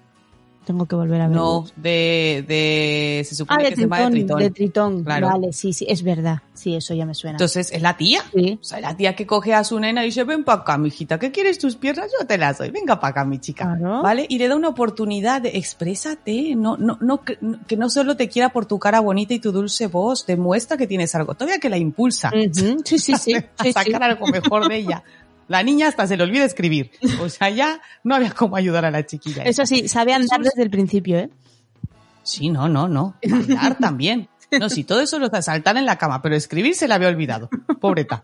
[0.69, 1.35] Tengo que volver a ver.
[1.35, 4.39] No, de, de, se Ah, supone de que se llama de Tritón, Tritón.
[4.39, 5.03] de Tritón.
[5.03, 5.27] Claro.
[5.29, 6.43] Vale, sí, sí, es verdad.
[6.53, 7.37] Sí, eso ya me suena.
[7.37, 8.21] Entonces, es la tía.
[8.31, 8.59] sí.
[8.61, 11.17] O sea, la tía que coge a su nena y dice, ven para acá, mijita,
[11.17, 12.11] ¿qué quieres tus piernas?
[12.19, 13.65] Yo te las doy, venga para acá, mi chica.
[13.79, 14.03] Claro.
[14.03, 14.27] ¿Vale?
[14.29, 17.39] Y le da una oportunidad de exprésate, no, no, no, que,
[17.75, 21.15] no solo te quiera por tu cara bonita y tu dulce voz, demuestra que tienes
[21.15, 22.29] algo, todavía que la impulsa.
[22.53, 23.33] Sí, sí, sí.
[23.33, 23.73] a sí, sí.
[23.73, 25.03] sacar algo mejor de ella.
[25.49, 26.91] La niña hasta se le olvida escribir.
[27.21, 29.43] O sea, ya no había cómo ayudar a la chiquilla.
[29.43, 31.29] Eso sí, sabe andar desde el principio, ¿eh?
[32.23, 33.15] Sí, no, no, no.
[33.27, 34.29] Bailar también.
[34.59, 37.07] No, sí, todo eso lo de saltar en la cama, pero escribir se la había
[37.09, 37.49] olvidado.
[37.81, 38.23] Pobreta.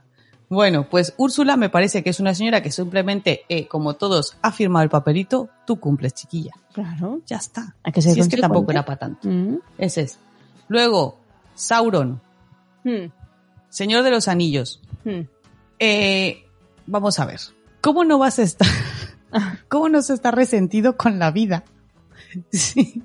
[0.49, 4.51] Bueno, pues Úrsula me parece que es una señora que simplemente, eh, como todos, ha
[4.51, 6.51] firmado el papelito, tú cumples, chiquilla.
[6.73, 7.21] Claro.
[7.25, 7.75] Ya está.
[7.83, 9.27] Hay que ser Si es que tampoco era para tanto.
[9.27, 9.57] Mm.
[9.79, 10.19] Ese es.
[10.67, 11.19] Luego,
[11.55, 12.21] Sauron,
[12.83, 13.09] Mm,
[13.69, 14.79] Señor de los Anillos.
[15.03, 15.21] mm.
[15.79, 16.44] Eh,
[16.85, 17.39] vamos a ver.
[17.81, 18.67] ¿Cómo no vas a estar?
[19.69, 21.63] ¿Cómo no se está resentido con la vida?
[22.51, 23.03] Sí,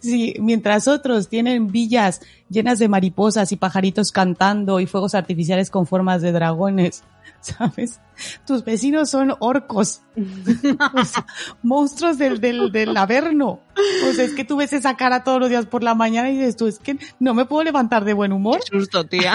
[0.00, 5.86] sí, mientras otros tienen villas llenas de mariposas y pajaritos cantando y fuegos artificiales con
[5.86, 7.02] formas de dragones,
[7.40, 8.00] ¿sabes?
[8.46, 11.26] Tus vecinos son orcos, o sea,
[11.62, 13.60] monstruos del, del, del averno.
[14.08, 16.36] O sea, es que tú ves esa cara todos los días por la mañana y
[16.36, 18.60] dices tú, es que no me puedo levantar de buen humor.
[18.62, 19.34] susto, tía.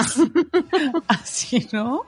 [1.08, 2.02] Así no,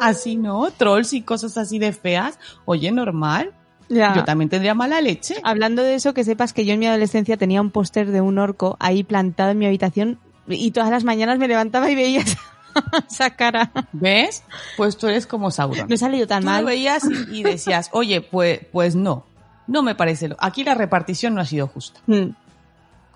[0.00, 2.38] así no, trolls y cosas así de feas.
[2.64, 3.54] Oye, normal.
[3.88, 4.14] Ya.
[4.14, 5.36] Yo también tendría mala leche.
[5.42, 8.38] Hablando de eso, que sepas que yo en mi adolescencia tenía un póster de un
[8.38, 10.18] orco ahí plantado en mi habitación
[10.48, 12.22] y todas las mañanas me levantaba y veía
[13.10, 13.70] esa, cara.
[13.92, 14.42] ¿Ves?
[14.76, 15.86] Pues tú eres como Sauron.
[15.88, 16.64] No he salido tan Tú lo mal.
[16.64, 19.24] veías y, y decías, oye, pues, pues no,
[19.66, 20.28] no me parece.
[20.28, 22.00] lo- Aquí la repartición no ha sido justa.
[22.06, 22.30] Mm,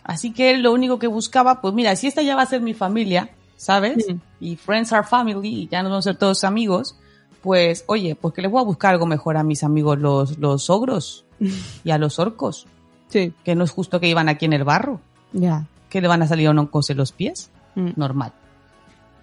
[0.05, 2.73] Así que lo único que buscaba, pues mira, si esta ya va a ser mi
[2.73, 4.07] familia, ¿sabes?
[4.09, 4.15] Mm.
[4.41, 6.97] Y friends are family, y ya nos vamos a ser todos amigos,
[7.43, 10.71] pues oye, pues que les voy a buscar algo mejor a mis amigos los, los
[10.71, 11.25] ogros
[11.85, 12.67] y a los orcos,
[13.09, 15.01] Sí, que no es justo que iban aquí en el barro.
[15.33, 15.67] ya.
[15.89, 17.51] que le van a salir oncos en los pies.
[17.75, 17.91] Mm.
[17.97, 18.33] Normal.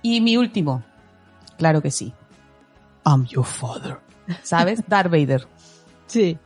[0.01, 0.83] Y mi último,
[1.57, 2.11] claro que sí.
[3.05, 3.99] I'm your father.
[4.41, 4.81] ¿Sabes?
[4.87, 5.47] Darth Vader.
[6.07, 6.37] Sí,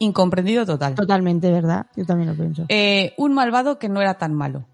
[0.00, 0.94] Incomprendido total.
[0.94, 1.86] totalmente, ¿verdad?
[1.96, 2.64] Yo también lo pienso.
[2.68, 4.64] Eh, un malvado que no era tan malo.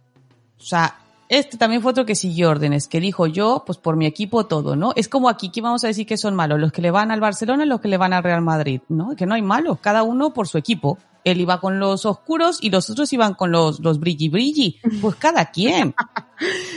[0.59, 0.99] O sea,
[1.29, 4.77] este también fue otro que siguió órdenes, que dijo yo, pues por mi equipo todo,
[4.77, 4.93] ¿no?
[4.97, 7.21] Es como aquí que vamos a decir que son malos, los que le van al
[7.21, 9.17] Barcelona y los que le van al Real Madrid, ¿no?
[9.17, 10.99] Que no hay malos, cada uno por su equipo.
[11.25, 14.79] Él iba con los oscuros y los otros iban con los, los brilli brilli.
[15.01, 15.95] Pues cada quien.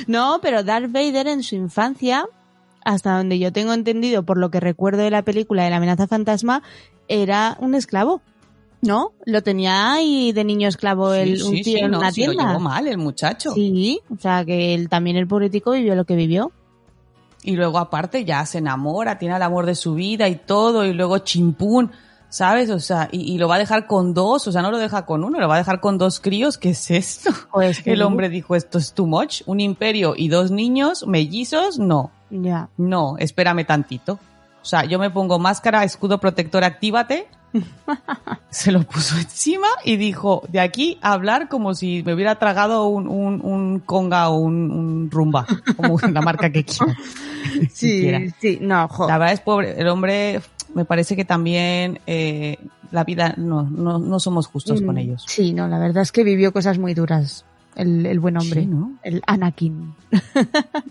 [0.06, 2.28] No, pero Darth Vader en su infancia,
[2.86, 6.08] hasta donde yo tengo entendido, por lo que recuerdo de la película de la amenaza
[6.08, 6.62] fantasma,
[7.08, 8.22] era un esclavo.
[8.82, 9.14] ¿No?
[9.26, 12.14] Lo tenía ahí de niño esclavo el, un sí, tío sí, en no, una lo
[12.14, 12.48] tienda.
[12.48, 13.52] llevó mal el muchacho.
[13.54, 16.52] Sí, o sea que él también el pobretico vivió lo que vivió.
[17.44, 20.94] Y luego aparte ya se enamora, tiene el amor de su vida y todo, y
[20.94, 21.92] luego chimpún,
[22.30, 22.70] ¿sabes?
[22.70, 25.06] O sea, y, y lo va a dejar con dos, o sea, no lo deja
[25.06, 27.32] con uno, lo va a dejar con dos críos, ¿qué es esto?
[27.54, 32.12] Pues El hombre dijo, esto es too much, un imperio y dos niños mellizos, no,
[32.30, 32.70] Ya.
[32.78, 34.20] no, espérame tantito.
[34.68, 37.28] O sea, yo me pongo máscara, escudo protector, actívate.
[38.50, 42.86] Se lo puso encima y dijo, de aquí a hablar como si me hubiera tragado
[42.88, 45.48] un, un, un conga o un, un rumba,
[45.78, 46.98] como la marca que quiera.
[47.72, 48.20] Siquiera.
[48.42, 49.08] sí, no, jo.
[49.08, 50.42] La verdad es pobre, el hombre
[50.76, 52.58] me parece que también eh,
[52.92, 55.24] la vida, no, no, no somos justos con Mm, ellos.
[55.30, 57.46] Sí, no, la verdad es que vivió cosas muy duras.
[57.74, 58.62] El, el buen hombre.
[58.62, 58.94] Sí, ¿no?
[59.02, 59.94] El Anakin.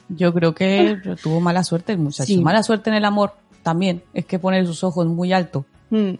[0.08, 2.28] Yo creo que tuvo mala suerte el muchacho.
[2.28, 2.40] Sí.
[2.40, 3.34] Mala suerte en el amor
[3.66, 4.04] también.
[4.14, 5.66] Es que pone sus ojos muy alto.
[5.90, 6.12] Mm,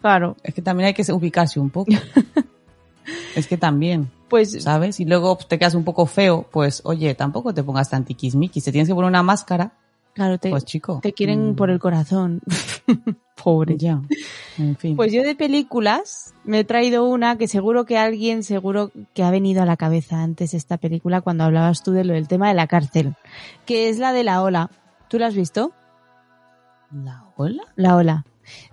[0.00, 0.36] claro.
[0.42, 1.92] Es que también hay que ubicarse un poco.
[3.36, 5.00] es que también, Pues ¿sabes?
[5.00, 8.64] Y luego pues, te quedas un poco feo, pues oye, tampoco te pongas tan tiquismiquis.
[8.64, 9.72] Si tienes que poner una máscara,
[10.14, 11.00] claro, te, pues chico.
[11.02, 12.40] te quieren mm, por el corazón.
[13.44, 13.76] Pobre.
[13.76, 14.00] Ya,
[14.56, 14.96] en fin.
[14.96, 19.30] Pues yo de películas me he traído una que seguro que alguien seguro que ha
[19.30, 22.54] venido a la cabeza antes esta película cuando hablabas tú de lo del tema de
[22.54, 23.14] la cárcel,
[23.66, 24.70] que es la de la ola.
[25.08, 25.72] ¿Tú la has visto?
[26.92, 27.62] ¿La ola?
[27.76, 28.24] La ola.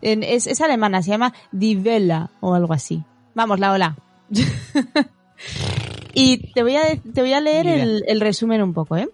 [0.01, 3.03] En- es, es alemana, se llama Die Welle o algo así.
[3.35, 3.95] Vamos, la ola.
[6.13, 6.81] y te voy a,
[7.13, 9.09] te voy a leer el, el resumen un poco, ¿eh?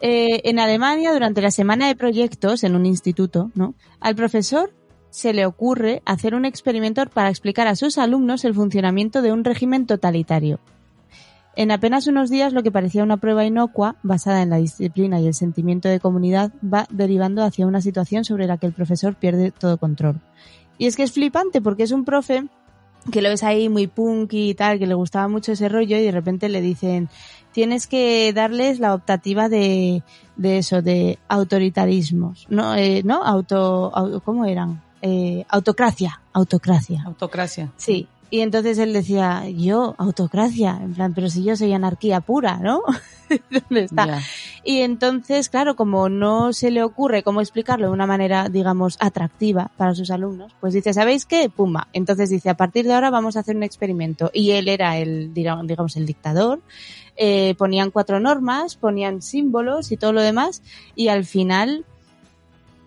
[0.00, 3.74] Eh, en Alemania, durante la semana de proyectos en un instituto, ¿no?
[4.00, 4.74] Al profesor
[5.10, 9.44] se le ocurre hacer un experimento para explicar a sus alumnos el funcionamiento de un
[9.44, 10.58] régimen totalitario.
[11.54, 15.26] En apenas unos días, lo que parecía una prueba inocua, basada en la disciplina y
[15.26, 19.50] el sentimiento de comunidad, va derivando hacia una situación sobre la que el profesor pierde
[19.50, 20.20] todo control.
[20.78, 22.44] Y es que es flipante porque es un profe
[23.10, 26.02] que lo ves ahí muy punky y tal, que le gustaba mucho ese rollo y
[26.02, 27.08] de repente le dicen,
[27.52, 30.02] tienes que darles la optativa de,
[30.36, 32.74] de eso, de autoritarismos, ¿no?
[32.76, 33.22] Eh, ¿No?
[33.24, 34.82] Auto, au- ¿cómo eran?
[35.02, 37.02] Eh, autocracia, autocracia.
[37.04, 37.72] Autocracia.
[37.76, 38.06] Sí.
[38.32, 42.80] Y entonces él decía, yo, autocracia, en plan, pero si yo soy anarquía pura, ¿no?
[43.50, 44.06] ¿Dónde está?
[44.64, 49.70] Y entonces, claro, como no se le ocurre cómo explicarlo de una manera, digamos, atractiva
[49.76, 51.50] para sus alumnos, pues dice, ¿sabéis qué?
[51.50, 51.88] Pumba.
[51.92, 54.30] Entonces dice, a partir de ahora vamos a hacer un experimento.
[54.32, 56.60] Y él era el, diga- digamos, el dictador.
[57.16, 60.62] Eh, ponían cuatro normas, ponían símbolos y todo lo demás.
[60.96, 61.84] Y al final,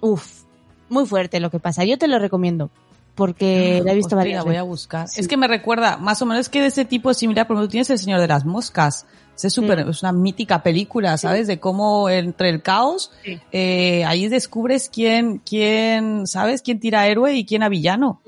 [0.01, 0.41] uff,
[0.89, 1.85] muy fuerte lo que pasa.
[1.85, 2.71] Yo te lo recomiendo.
[3.15, 4.67] Porque la he visto Hostia, varias la voy a veces.
[4.69, 5.07] buscar.
[5.07, 5.21] Sí.
[5.21, 7.67] Es que me recuerda, más o menos, que de ese tipo es similar, por ejemplo,
[7.67, 9.05] tú tienes El Señor de las Moscas.
[9.41, 9.89] Es súper, Mm.
[9.89, 11.47] es una mítica película, ¿sabes?
[11.47, 13.11] De cómo entre el caos,
[13.51, 16.61] eh, ahí descubres quién, quién, ¿sabes?
[16.61, 18.21] Quién tira a héroe y quién a villano.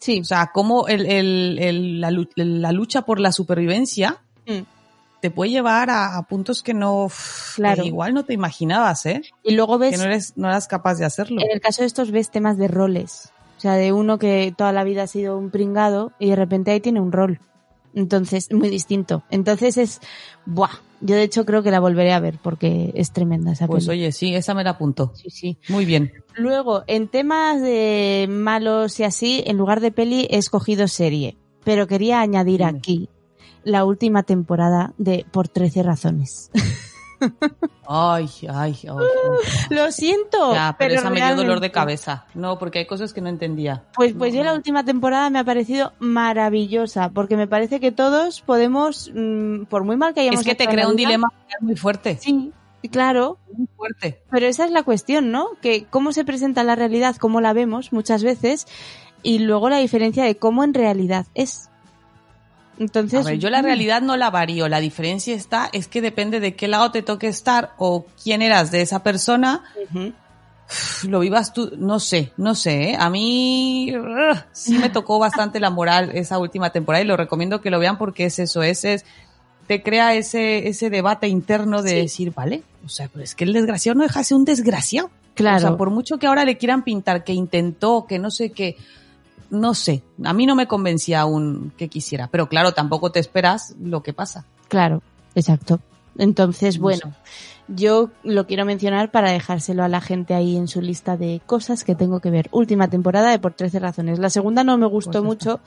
[0.00, 0.20] Sí.
[0.20, 4.60] O sea, cómo el, el, el- la, lu- la lucha por la supervivencia Mm.
[5.20, 7.84] te puede llevar a, a puntos que no, uf, que Claro.
[7.84, 9.20] igual no te imaginabas, ¿eh?
[9.42, 11.42] Y luego ves Que no eres, no eras capaz de hacerlo.
[11.42, 13.30] En el caso de estos ves temas de roles.
[13.58, 16.70] O sea, de uno que toda la vida ha sido un pringado y de repente
[16.70, 17.40] ahí tiene un rol.
[17.92, 19.24] Entonces, muy distinto.
[19.30, 20.00] Entonces es,
[20.46, 20.70] buah.
[21.00, 24.12] Yo de hecho creo que la volveré a ver porque es tremenda esa Pues oye,
[24.12, 25.12] sí, esa me la apunto.
[25.14, 25.58] Sí, sí.
[25.68, 26.12] Muy bien.
[26.36, 31.36] Luego, en temas de malos y así, en lugar de peli he escogido serie.
[31.64, 33.08] Pero quería añadir aquí
[33.64, 36.50] la última temporada de Por 13 razones.
[37.86, 38.88] Ay, ay, ay.
[39.70, 40.52] Lo siento.
[40.54, 42.26] Ya, pero, esa me dio dolor de cabeza.
[42.34, 43.84] No, porque hay cosas que no entendía.
[43.94, 47.92] Pues, pues No, yo la última temporada me ha parecido maravillosa, porque me parece que
[47.92, 51.32] todos podemos, mm, por muy mal que hayamos Es que te crea un vida- dilema
[51.60, 52.18] muy fuerte.
[52.20, 52.52] Sí,
[52.90, 54.22] claro, Muy fuerte.
[54.30, 55.48] pero esa es la cuestión, ¿no?
[55.62, 58.66] Que cómo se presenta la realidad, cómo la vemos muchas veces,
[59.22, 61.70] y luego la diferencia de cómo en realidad es.
[62.78, 64.68] Entonces, A ver, yo la mm, realidad no la varío.
[64.68, 68.70] La diferencia está, es que depende de qué lado te toque estar o quién eras
[68.70, 69.64] de esa persona.
[71.08, 72.90] Lo vivas tú, no sé, no sé.
[72.90, 72.96] ¿eh?
[72.98, 73.90] A mí
[74.52, 77.96] sí me tocó bastante la moral esa última temporada y lo recomiendo que lo vean
[77.96, 79.06] porque es eso, es, es
[79.66, 81.96] te crea ese, ese debate interno de Sí.
[81.96, 85.10] decir, vale, o sea, pero es que el desgraciado no deja de ser un desgraciado.
[85.34, 85.56] Claro.
[85.56, 88.76] O sea, por mucho que ahora le quieran pintar que intentó, que no sé qué,
[89.50, 90.02] no sé.
[90.24, 92.28] A mí no me convencía aún que quisiera.
[92.30, 94.44] Pero claro, tampoco te esperas lo que pasa.
[94.68, 95.02] Claro,
[95.34, 95.80] exacto.
[96.18, 97.12] Entonces, No bueno,
[97.68, 101.84] yo lo quiero mencionar para dejárselo a la gente ahí en su lista de cosas
[101.84, 102.48] que tengo que ver.
[102.50, 104.18] Última temporada de Por 13 razones.
[104.18, 105.60] La segunda no me gustó Pues ya mucho,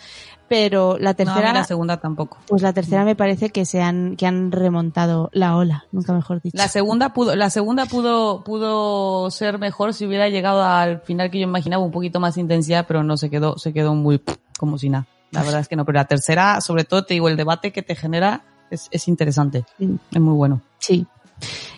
[0.47, 2.37] pero la No, a tercera, mí la segunda tampoco.
[2.47, 6.41] pues la tercera me parece que se han, que han remontado la ola, nunca mejor
[6.41, 6.57] dicho.
[6.57, 11.39] La segunda pudo, la segunda pudo, pudo ser mejor si hubiera llegado al final que
[11.39, 14.21] yo imaginaba un poquito más intensidad, pero no se quedó, se quedó muy
[14.57, 15.05] como si nada.
[15.31, 17.81] La verdad es que no, pero la tercera, sobre todo te digo, el debate que
[17.83, 19.65] te genera es, es interesante.
[19.79, 20.61] Es muy bueno.
[20.79, 21.05] Sí.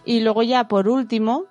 [0.05, 1.45] Y luego ya por último,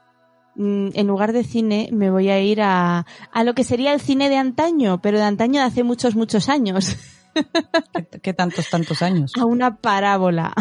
[0.54, 4.00] mm, en lugar de cine, me voy a ir a, a lo que sería el
[4.00, 6.96] cine de antaño, pero de antaño de hace muchos, muchos años.
[7.92, 9.32] ¿Qué, qué tantos, tantos años?
[9.38, 10.54] a una parábola.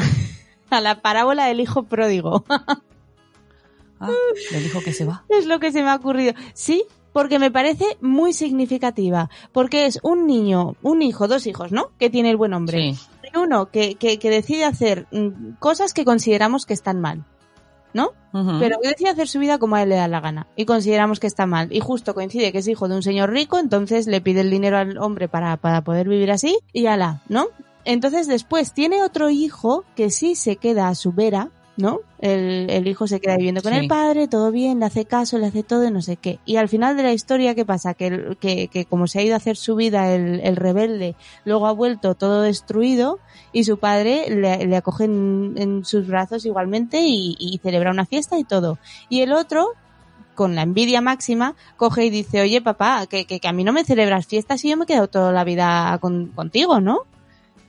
[0.69, 2.45] A la parábola del hijo pródigo.
[3.99, 4.09] Ah,
[4.51, 5.25] le dijo que se va.
[5.29, 6.33] es lo que se me ha ocurrido.
[6.53, 9.29] Sí, porque me parece muy significativa.
[9.51, 11.91] Porque es un niño, un hijo, dos hijos, ¿no?
[11.99, 12.93] Que tiene el buen hombre.
[12.93, 12.99] Sí.
[13.35, 17.25] Uno que, que, que decide hacer mm, cosas que consideramos que están mal.
[17.93, 18.13] ¿No?
[18.61, 20.47] Pero que decide hacer su vida como a él le da la gana.
[20.55, 21.73] Y consideramos que está mal.
[21.73, 24.77] Y justo coincide que es hijo de un señor rico, entonces le pide el dinero
[24.77, 26.57] al hombre para, para poder vivir así.
[26.71, 27.47] Y ala, ¿no?
[27.83, 31.99] Entonces después tiene otro hijo que sí se queda a su vera, ¿no?
[32.19, 33.79] El, el hijo se queda viviendo con Sí.
[33.79, 36.39] el padre, todo bien, le hace caso, le hace todo, y no sé qué.
[36.45, 37.93] Y al final de la historia, ¿qué pasa?
[37.93, 41.15] Que, el- que, que como se ha ido a hacer su vida el, el rebelde,
[41.45, 43.19] luego ha vuelto todo destruido
[43.53, 48.05] y su padre le, le acoge en, en sus brazos igualmente y, y celebra una
[48.05, 48.77] fiesta y todo.
[49.09, 49.69] Y el otro,
[50.35, 53.73] con la envidia máxima, coge y dice, oye papá, que, que, que a mí no
[53.73, 56.99] me celebras fiestas y yo me he quedado toda la vida con- contigo, ¿no?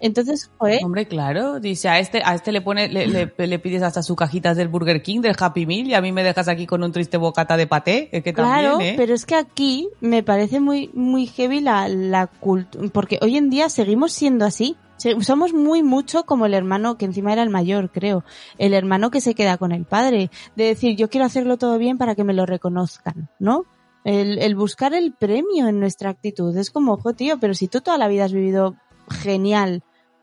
[0.02, 3.82] Entonces, joder, Hombre, claro, dice a este, a este le pone, le, le, le pides
[3.82, 6.66] hasta sus cajitas del Burger King, del Happy Meal, y a mí me dejas aquí
[6.66, 8.96] con un triste bocata de paté, es que Claro, también, ¿eh?
[8.96, 13.48] pero es que aquí me parece muy, muy heavy la, la cultura, porque hoy en
[13.48, 14.76] día seguimos siendo así.
[15.20, 18.22] Somos muy mucho como el hermano, que encima era el mayor, creo,
[18.58, 21.98] el hermano que se queda con el padre, de decir, yo quiero hacerlo todo bien
[21.98, 23.64] para que me lo reconozcan, ¿no?
[24.04, 26.56] El, el buscar el premio en nuestra actitud.
[26.56, 28.76] Es como, ojo, tío, pero si tú toda la vida has vivido
[29.08, 29.82] genial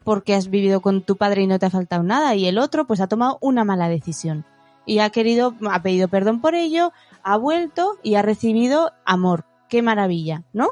[0.09, 2.87] porque has vivido con tu padre y no te ha faltado nada, y el otro
[2.87, 4.43] pues ha tomado una mala decisión.
[4.87, 6.91] Y ha querido, ha pedido perdón por ello,
[7.21, 9.45] ha vuelto y ha recibido amor.
[9.69, 10.69] Qué maravilla, ¿no?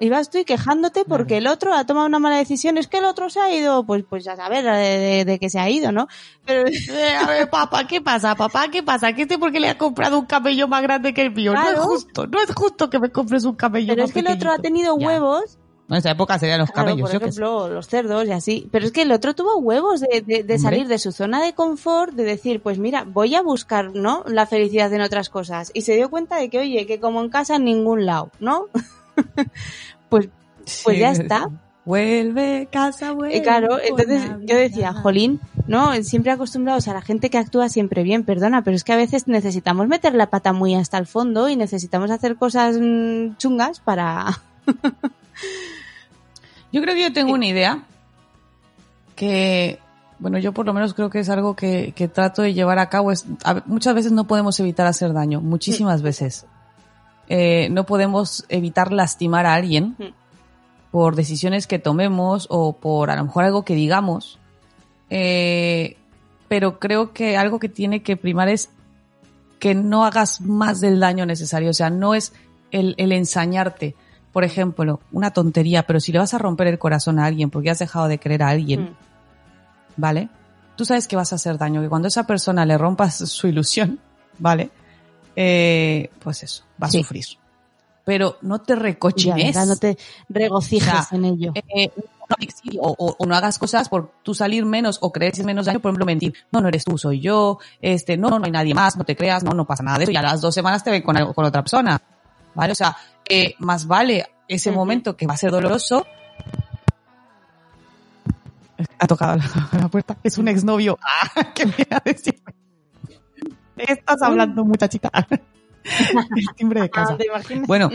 [0.00, 2.78] Y vas tú y quejándote porque el otro ha tomado una mala decisión.
[2.78, 5.48] Es que el otro se ha ido, pues, pues a saber de, de- de que
[5.48, 6.08] se ha ido, ¿no?
[6.44, 8.34] Pero Eh, a ver, papá, ¿qué pasa?
[8.34, 9.12] Papá, ¿qué pasa?
[9.12, 11.54] ¿Qué este porque le ha comprado un camello más grande que el mío?
[11.54, 14.18] No es justo, no es justo que me compres un camello Pero más es que
[14.18, 15.06] el otro ha tenido Ya.
[15.06, 18.68] huevos En esa época serían los Claro, camellos, por ejemplo, los cerdos y así.
[18.70, 20.58] Pero es que el otro tuvo huevos de, de- de Hombre.
[20.58, 24.24] salir de su zona de confort, de decir, pues mira, voy a buscar, ¿no?
[24.26, 25.70] La felicidad en otras cosas.
[25.74, 28.66] Y se dio cuenta de que, oye, que como en casa en ningún lado, ¿no?
[30.08, 30.28] pues,
[30.84, 31.48] pues Sí, ya está.
[31.84, 33.36] Vuelve, casa, vuelve.
[33.38, 35.92] Y claro, entonces yo decía, jolín, ¿no?
[36.04, 39.26] Siempre acostumbrados a la gente que actúa siempre bien, perdona, pero es que a veces
[39.26, 44.40] necesitamos meter la pata muy hasta el fondo y necesitamos hacer cosas mm, chungas para...
[46.72, 47.82] Yo creo que yo tengo una idea
[49.16, 49.78] que,
[50.18, 52.88] bueno, yo por lo menos creo que es algo que, que trato de llevar a
[52.88, 53.12] cabo.
[53.12, 56.46] Es, a- muchas veces no podemos evitar hacer daño, muchísimas veces.
[57.28, 60.04] Eh, no podemos evitar lastimar a alguien Mm.
[60.90, 64.38] por decisiones que tomemos o por a lo mejor algo que digamos.
[65.10, 65.96] Eh,
[66.48, 68.70] pero creo que algo que tiene que primar es
[69.58, 71.70] que no hagas más del daño necesario.
[71.70, 72.32] O sea, no es
[72.70, 73.94] el, el ensañarte.
[74.32, 77.70] Por ejemplo, una tontería, pero si le vas a romper el corazón a alguien porque
[77.70, 78.94] has dejado de querer a alguien, Mm.
[79.96, 80.28] ¿vale?
[80.76, 83.46] Tú sabes que vas a hacer daño, que cuando a esa persona le rompas su
[83.46, 83.98] ilusión,
[84.38, 84.70] ¿vale?
[85.36, 87.24] Eh, pues eso, va a sufrir.
[88.04, 89.54] Pero no te recochines.
[89.54, 89.96] No te
[90.50, 91.52] O sea, en ello.
[91.54, 95.32] Eh, no, sí, o, o- o no hagas cosas por tú salir menos o creer
[95.44, 96.34] menos daño, por ejemplo, mentir.
[96.50, 97.58] No, no eres tú, soy yo.
[97.80, 100.12] Este, no, no hay nadie más, no te creas, no, no pasa nada de eso.
[100.12, 102.00] Y a las dos semanas te ven con, algo- con otra persona.
[102.54, 102.72] ¿Vale?
[102.72, 102.96] O sea,
[103.28, 106.06] eh, más vale ese momento que va a ser doloroso.
[108.98, 110.16] Ha tocado la, la puerta.
[110.22, 110.98] Es un exnovio.
[111.34, 112.42] Ah, ¿Qué me iba a decir?
[113.76, 115.10] ¿Qué estás hablando, muchachita?
[115.84, 117.14] El timbre de casa.
[117.14, 117.66] Ah, ¿te imaginas?
[117.66, 117.90] Bueno,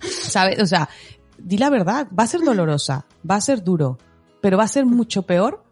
[0.00, 0.60] ¿sabes?
[0.60, 0.88] O sea,
[1.38, 3.98] di la verdad, va a ser dolorosa, va a ser duro,
[4.40, 5.64] pero va a ser mucho peor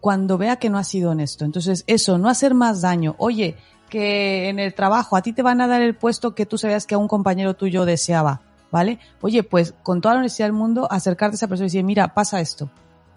[0.00, 1.44] cuando vea que no ha sido honesto.
[1.44, 3.14] Entonces, eso, no hacer más daño.
[3.18, 3.56] Oye,
[3.88, 6.86] que en el trabajo a ti te van a dar el puesto que tú sabías
[6.86, 8.98] que a un compañero tuyo deseaba, ¿vale?
[9.20, 12.14] Oye, pues con toda la honestidad del mundo, acercarte a esa persona y decir, mira,
[12.14, 12.70] pasa esto.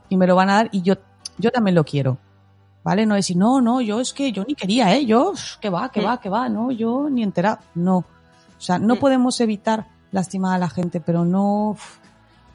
[0.10, 0.96] Y me lo van a dar y yo,
[1.38, 2.18] yo también lo quiero.
[2.84, 3.06] ¿Vale?
[3.06, 5.06] No decir, no, no, yo es que yo ni quería, ¿eh?
[5.06, 7.60] Yo, que va, que va, que va, no, yo ni enterado.
[7.76, 7.98] No.
[7.98, 8.06] O
[8.58, 11.78] sea, no podemos evitar lastimar a la gente, pero no,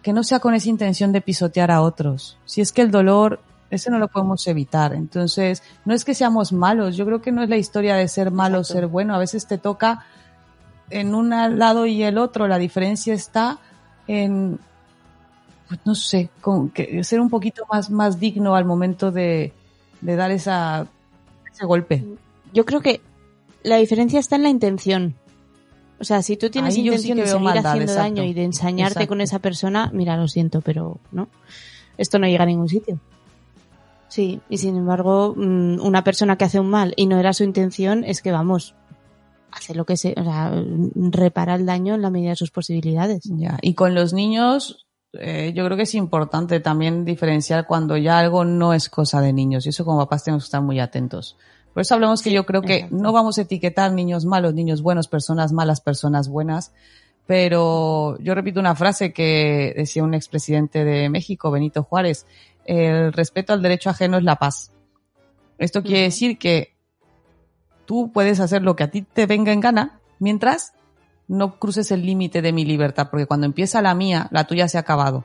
[0.02, 2.38] que no sea con esa intención de pisotear a otros.
[2.44, 3.40] Si es que el dolor,
[3.70, 4.94] ese no lo podemos evitar.
[4.94, 8.30] Entonces, no es que seamos malos, yo creo que no es la historia de ser
[8.30, 9.14] malo o ser bueno.
[9.14, 10.04] A veces te toca
[10.90, 12.46] en un lado y el otro.
[12.46, 13.58] La diferencia está
[14.06, 14.58] en,
[15.68, 19.52] pues no sé, con que ser un poquito más, más digno al momento de,
[20.00, 20.86] de dar esa,
[21.52, 22.04] ese golpe.
[22.52, 23.00] Yo creo que
[23.62, 25.14] la diferencia está en la intención.
[25.98, 28.02] O sea, si tú tienes Ahí yo sí intención de seguir maldad, haciendo exacto.
[28.02, 29.08] daño y de ensañarte Exacto.
[29.08, 31.28] con esa persona, mira, lo siento, pero no.
[31.96, 33.00] Esto no llega a ningún sitio.
[34.16, 37.44] Sí, y sin embargo, mm, una persona que hace un mal y no era su
[37.44, 38.74] intención, es que vamos,
[39.52, 40.54] hace lo que se, o sea,
[40.94, 43.24] repara el daño en la medida de sus posibilidades.
[43.24, 48.18] Ya, y con los niños, eh, yo creo que es importante también diferenciar cuando ya
[48.18, 49.66] algo no es cosa de niños.
[49.66, 51.36] Y eso como papás tenemos que estar muy atentos.
[51.74, 52.96] Por eso hablamos que yo creo que exacto.
[52.96, 56.72] no vamos a etiquetar niños malos, niños buenos, personas malas, personas buenas.
[57.26, 62.24] Pero yo repito una frase que decía un expresidente de México, Benito Juárez,
[62.66, 64.72] el respeto al derecho ajeno es la paz.
[65.58, 66.74] Esto quiere decir que
[67.86, 70.74] tú puedes hacer lo que a ti te venga en gana, mientras
[71.28, 74.76] no cruces el límite de mi libertad, porque cuando empieza la mía, la tuya se
[74.76, 75.24] ha acabado.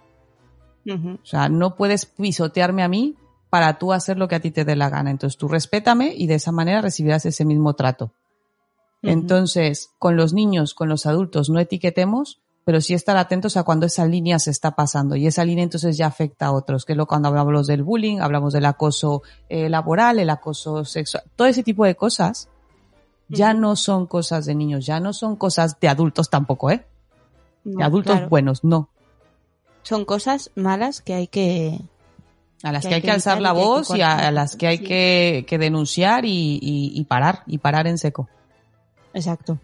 [0.87, 3.15] O sea, no puedes pisotearme a mí
[3.49, 5.11] para tú hacer lo que a ti te dé la gana.
[5.11, 8.13] Entonces tú respétame y de esa manera recibirás ese mismo trato.
[9.03, 13.85] Entonces, con los niños, con los adultos, no etiquetemos, pero sí estar atentos a cuando
[13.87, 15.15] esa línea se está pasando.
[15.15, 18.19] Y esa línea entonces ya afecta a otros, que es lo cuando hablamos del bullying,
[18.19, 22.49] hablamos del acoso eh, laboral, el acoso sexual, todo ese tipo de cosas
[23.29, 26.85] ya no son cosas de niños, ya no son cosas de adultos tampoco, ¿eh?
[27.63, 28.29] De adultos claro.
[28.29, 28.89] buenos, no.
[29.83, 31.79] Son cosas malas que hay que,
[32.63, 34.83] A las Que que hay que alzar la voz y a, las que hay Sí.
[34.83, 38.27] que, que denunciar y, y- y parar, y parar en seco.
[39.13, 39.57] exacto.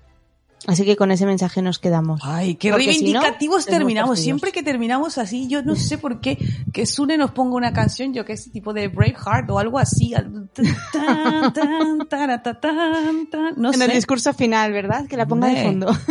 [0.65, 2.19] Así que con ese mensaje nos quedamos.
[2.23, 4.19] Ay, qué Porque si no, reivindicativos terminamos.
[4.19, 6.37] Siempre que terminamos así, yo no sé por qué,
[6.73, 10.13] que Sune nos ponga una canción, yo que sé, tipo de Braveheart o algo así.
[10.91, 15.07] tan, tan, tara, ta, tan, tan, No en el discurso final, ¿verdad?
[15.07, 15.95] Que la ponga de fondo.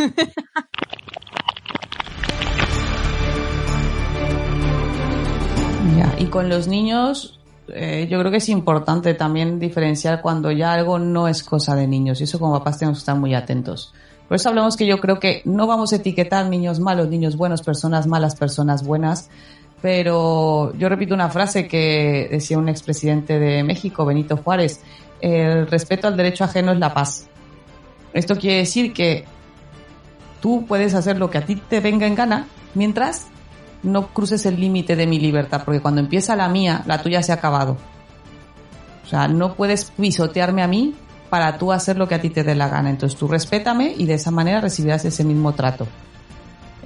[5.97, 7.39] Ya, Y con los niños,
[7.69, 11.87] eh, yo creo que es importante también diferenciar cuando ya algo no es cosa de
[11.87, 12.21] niños.
[12.21, 13.93] Y eso como papás tenemos que estar muy atentos.
[14.27, 17.61] Por eso hablamos que yo creo que no vamos a etiquetar niños malos, niños buenos,
[17.61, 19.29] personas malas, personas buenas.
[19.81, 24.81] Pero yo repito una frase que decía un expresidente de México, Benito Juárez,
[25.21, 27.27] el respeto al derecho ajeno es la paz.
[28.13, 29.25] Esto quiere decir que
[30.41, 33.27] tú puedes hacer lo que a ti te venga en gana, mientras
[33.83, 37.31] no cruces el límite de mi libertad, porque cuando empieza la mía, la tuya se
[37.31, 37.77] ha acabado.
[39.05, 40.95] O sea, no puedes pisotearme a mí
[41.29, 42.89] para tú hacer lo que a ti te dé la gana.
[42.89, 45.87] Entonces tú respétame y de esa manera recibirás ese mismo trato.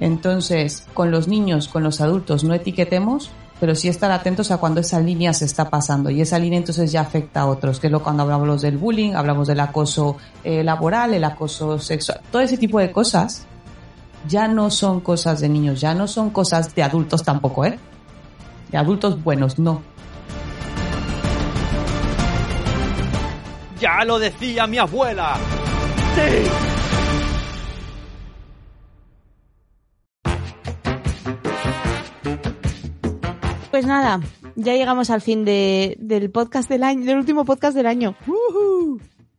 [0.00, 3.30] Entonces, con los niños, con los adultos, no etiquetemos,
[3.60, 6.90] pero sí estar atentos a cuando esa línea se está pasando y esa línea entonces
[6.90, 10.64] ya afecta a otros, que es lo cuando hablamos del bullying, hablamos del acoso eh,
[10.64, 13.46] laboral, el acoso sexual, todo ese tipo de cosas
[14.26, 17.78] ya no son cosas de niños, ya no son cosas de adultos tampoco, ¿eh?
[18.72, 19.82] De adultos buenos, no.
[23.82, 25.36] Ya lo decía mi abuela.
[26.14, 26.48] Sí.
[33.70, 34.20] Pues nada,
[34.54, 38.14] ya llegamos al fin de, del podcast del año, del último podcast del año.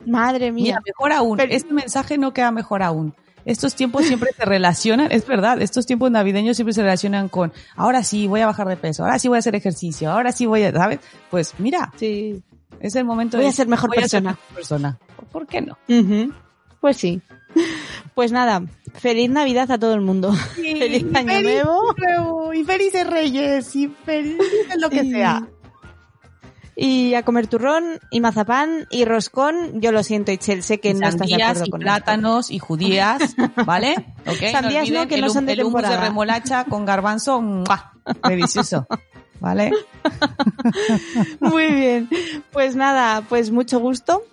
[0.06, 0.64] Madre mía.
[0.64, 3.14] Mira, mejor aún, Pero- este mensaje no queda mejor aún.
[3.46, 8.02] Estos tiempos siempre se relacionan, es verdad, estos tiempos navideños siempre se relacionan con, ahora
[8.02, 10.64] sí voy a bajar de peso, ahora sí voy a hacer ejercicio, ahora sí voy
[10.64, 11.00] a, ¿sabes?
[11.30, 12.42] Pues mira, Sí.
[12.88, 14.30] Es el momento Voy de a ser mejor voy a ser persona.
[14.32, 15.00] mejor persona.
[15.32, 15.78] ¿Por qué no?
[15.88, 16.34] Ujú.
[16.82, 17.22] Pues sí.
[18.16, 18.62] Pues nada,
[18.94, 20.34] feliz Navidad a todo el mundo.
[20.56, 21.96] feliz año nuevo.
[21.98, 25.48] nuevo, y felices reyes, y felices lo que sea.
[26.76, 29.82] Y a comer turrón y mazapán y roscón.
[29.82, 32.60] Yo lo siento, Itchel, sé que Y no estás de acuerdo y con plátanos y
[32.60, 33.96] judías, ¿vale?
[34.28, 34.52] ¿Ok?
[34.52, 36.08] Sandías no, olviden que no el, son de el hummus de temporada.
[36.08, 37.94] remolacha con garbanzo, ¡mua!
[38.28, 38.86] delicioso,
[39.44, 39.72] ¿vale?
[41.42, 42.10] Muy bien.
[42.54, 44.24] Pues nada, pues mucho gusto.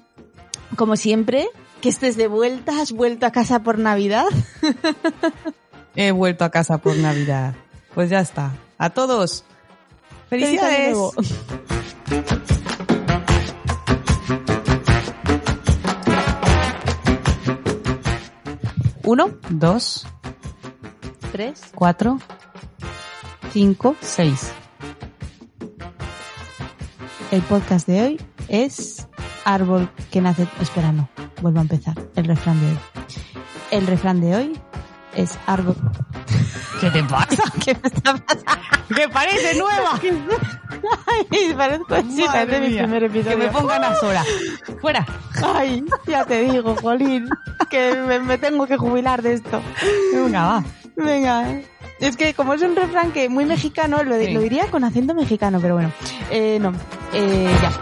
[0.77, 1.49] Como siempre,
[1.81, 4.27] que estés de vuelta, has vuelto a casa por Navidad.
[5.97, 7.55] He vuelto a casa por Navidad.
[7.93, 8.53] Pues ya está.
[8.79, 9.45] A todos.
[10.29, 10.97] Felicidades.
[19.03, 20.07] Uno, Dos,
[21.33, 22.21] tres, cuatro,
[23.53, 23.97] cinco.
[24.01, 24.53] seis.
[27.31, 29.07] El podcast de hoy es
[29.45, 30.49] Árbol que nace.
[30.61, 31.09] Espera, no.
[31.41, 31.95] Vuelvo a empezar.
[32.17, 32.79] El refrán de hoy.
[33.71, 34.53] El refrán de hoy
[35.15, 35.77] es árbol.
[36.81, 37.43] ¿Qué te pasa?
[37.65, 38.95] ¿Qué me está pasando?
[38.97, 40.01] ¡Que parece nueva!
[41.31, 43.39] Ay, parezco Madre parece mi primer episodio.
[43.39, 44.25] Que me pongan a sola.
[44.81, 45.07] Fuera.
[45.55, 47.29] Ay, ya te digo, Jolín,
[47.71, 49.61] que me, me tengo que jubilar de esto.
[50.13, 50.65] Venga, va.
[50.97, 51.61] Venga.
[52.01, 54.33] Es que como es un refrán que muy mexicano, lo, Sí.
[54.33, 55.93] lo diría con acento mexicano, pero bueno.
[56.31, 56.73] Eh, no.
[57.13, 57.73] Eh, ya.